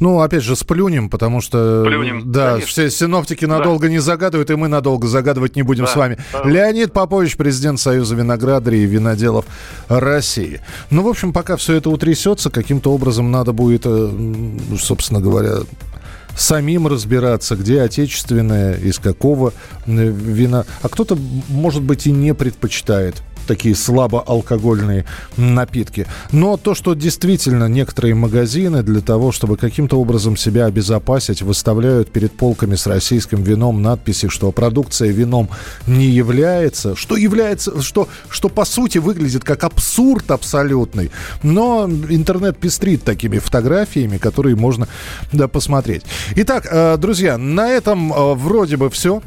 Ну, 0.00 0.20
опять 0.20 0.42
же, 0.42 0.56
сплюнем, 0.56 1.10
потому 1.10 1.40
что... 1.40 1.84
Сплюнем, 1.84 2.30
Да, 2.30 2.52
конечно. 2.52 2.68
все 2.68 2.90
синоптики 2.90 3.44
надолго 3.44 3.86
да. 3.86 3.92
не 3.92 3.98
загадывают, 3.98 4.50
и 4.50 4.54
мы 4.54 4.68
надолго 4.68 5.06
загадывать 5.06 5.56
не 5.56 5.62
будем 5.62 5.84
да. 5.84 5.90
с 5.90 5.96
вами. 5.96 6.18
Да. 6.32 6.44
Леонид 6.44 6.92
Попович, 6.92 7.36
президент 7.36 7.80
Союза 7.80 8.14
виноградарей 8.14 8.84
и 8.84 8.86
виноделов 8.86 9.44
России. 9.88 10.60
Ну, 10.90 11.02
в 11.02 11.08
общем, 11.08 11.32
пока 11.32 11.56
все 11.56 11.74
это 11.74 11.90
утрясется, 11.90 12.50
каким-то 12.50 12.92
образом 12.92 13.30
надо 13.30 13.52
будет, 13.52 13.82
э, 13.84 14.10
собственно 14.78 15.20
говоря, 15.20 15.58
самим 16.36 16.86
разбираться, 16.86 17.56
где 17.56 17.82
отечественное, 17.82 18.74
из 18.74 18.98
какого 18.98 19.52
э, 19.86 19.90
вина. 20.08 20.64
А 20.82 20.88
кто-то, 20.88 21.18
может 21.48 21.82
быть, 21.82 22.06
и 22.06 22.12
не 22.12 22.34
предпочитает 22.34 23.22
такие 23.46 23.74
слабоалкогольные 23.74 25.04
напитки. 25.36 26.06
Но 26.32 26.56
то, 26.56 26.74
что 26.74 26.94
действительно 26.94 27.68
некоторые 27.68 28.14
магазины 28.14 28.82
для 28.82 29.00
того, 29.00 29.32
чтобы 29.32 29.56
каким-то 29.56 29.98
образом 30.00 30.36
себя 30.36 30.66
обезопасить, 30.66 31.42
выставляют 31.42 32.10
перед 32.10 32.32
полками 32.32 32.74
с 32.74 32.86
российским 32.86 33.42
вином 33.42 33.82
надписи, 33.82 34.28
что 34.28 34.52
продукция 34.52 35.10
вином 35.10 35.48
не 35.86 36.06
является, 36.06 36.96
что 36.96 37.16
является, 37.16 37.80
что, 37.82 38.08
что 38.28 38.48
по 38.48 38.64
сути 38.64 38.98
выглядит 38.98 39.44
как 39.44 39.64
абсурд 39.64 40.30
абсолютный. 40.30 41.10
Но 41.42 41.88
интернет 41.88 42.58
пестрит 42.58 43.04
такими 43.04 43.38
фотографиями, 43.38 44.18
которые 44.18 44.56
можно 44.56 44.88
да, 45.32 45.48
посмотреть. 45.48 46.02
Итак, 46.34 46.66
э, 46.70 46.96
друзья, 46.96 47.38
на 47.38 47.68
этом 47.68 48.12
э, 48.12 48.34
вроде 48.34 48.76
бы 48.76 48.90
все. 48.90 49.22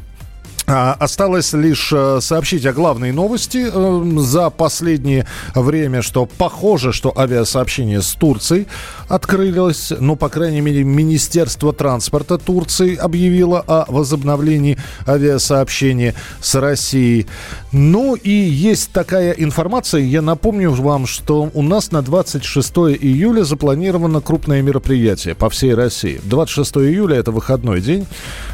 А, 0.72 0.96
осталось 1.00 1.52
лишь 1.52 1.92
э, 1.92 2.20
сообщить 2.20 2.64
о 2.64 2.72
главной 2.72 3.10
новости 3.10 3.68
э, 3.72 4.20
за 4.20 4.50
последнее 4.50 5.26
время, 5.52 6.00
что 6.00 6.26
похоже, 6.26 6.92
что 6.92 7.12
авиасообщение 7.18 8.00
с 8.00 8.12
Турцией 8.12 8.68
открылось. 9.10 9.92
Ну, 9.98 10.16
по 10.16 10.28
крайней 10.28 10.60
мере, 10.60 10.84
Министерство 10.84 11.72
транспорта 11.72 12.38
Турции 12.38 12.94
объявило 12.94 13.60
о 13.60 13.84
возобновлении 13.88 14.78
авиасообщения 15.06 16.14
с 16.40 16.54
Россией. 16.54 17.26
Ну 17.72 18.14
и 18.14 18.30
есть 18.30 18.92
такая 18.92 19.32
информация, 19.32 20.00
я 20.00 20.22
напомню 20.22 20.70
вам, 20.70 21.06
что 21.06 21.50
у 21.52 21.62
нас 21.62 21.90
на 21.90 22.02
26 22.02 22.70
июля 23.00 23.42
запланировано 23.42 24.20
крупное 24.20 24.62
мероприятие 24.62 25.34
по 25.34 25.50
всей 25.50 25.74
России. 25.74 26.20
26 26.24 26.76
июля 26.76 27.16
это 27.16 27.32
выходной 27.32 27.80
день. 27.80 28.06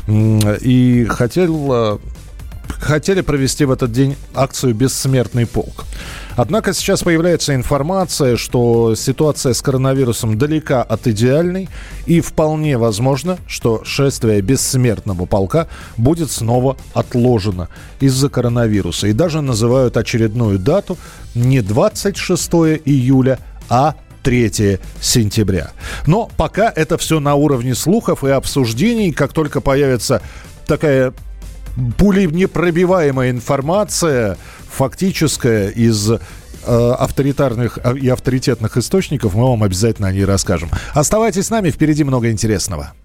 И 0.08 1.06
хотел 1.08 2.00
хотели 2.68 3.20
провести 3.20 3.64
в 3.64 3.70
этот 3.70 3.92
день 3.92 4.16
акцию 4.34 4.74
«Бессмертный 4.74 5.46
полк». 5.46 5.84
Однако 6.36 6.74
сейчас 6.74 7.02
появляется 7.02 7.54
информация, 7.54 8.36
что 8.36 8.94
ситуация 8.94 9.54
с 9.54 9.62
коронавирусом 9.62 10.36
далека 10.36 10.82
от 10.82 11.06
идеальной, 11.06 11.68
и 12.04 12.20
вполне 12.20 12.76
возможно, 12.76 13.38
что 13.46 13.82
шествие 13.84 14.42
бессмертного 14.42 15.24
полка 15.24 15.66
будет 15.96 16.30
снова 16.30 16.76
отложено 16.92 17.68
из-за 18.00 18.28
коронавируса. 18.28 19.06
И 19.06 19.14
даже 19.14 19.40
называют 19.40 19.96
очередную 19.96 20.58
дату 20.58 20.98
не 21.34 21.62
26 21.62 22.50
июля, 22.84 23.38
а 23.70 23.94
3 24.22 24.78
сентября. 25.00 25.70
Но 26.06 26.28
пока 26.36 26.70
это 26.74 26.98
все 26.98 27.20
на 27.20 27.36
уровне 27.36 27.74
слухов 27.74 28.24
и 28.24 28.28
обсуждений. 28.28 29.12
Как 29.12 29.32
только 29.32 29.60
появится 29.60 30.20
такая 30.66 31.14
пулей 31.96 32.26
непробиваемая 32.26 33.30
информация, 33.30 34.36
фактическая 34.70 35.68
из 35.68 36.10
э, 36.10 36.18
авторитарных 36.66 37.78
и 37.78 38.08
авторитетных 38.08 38.76
источников, 38.76 39.34
мы 39.34 39.48
вам 39.48 39.62
обязательно 39.62 40.08
о 40.08 40.12
ней 40.12 40.24
расскажем. 40.24 40.70
Оставайтесь 40.94 41.46
с 41.46 41.50
нами, 41.50 41.70
впереди 41.70 42.04
много 42.04 42.30
интересного. 42.30 42.92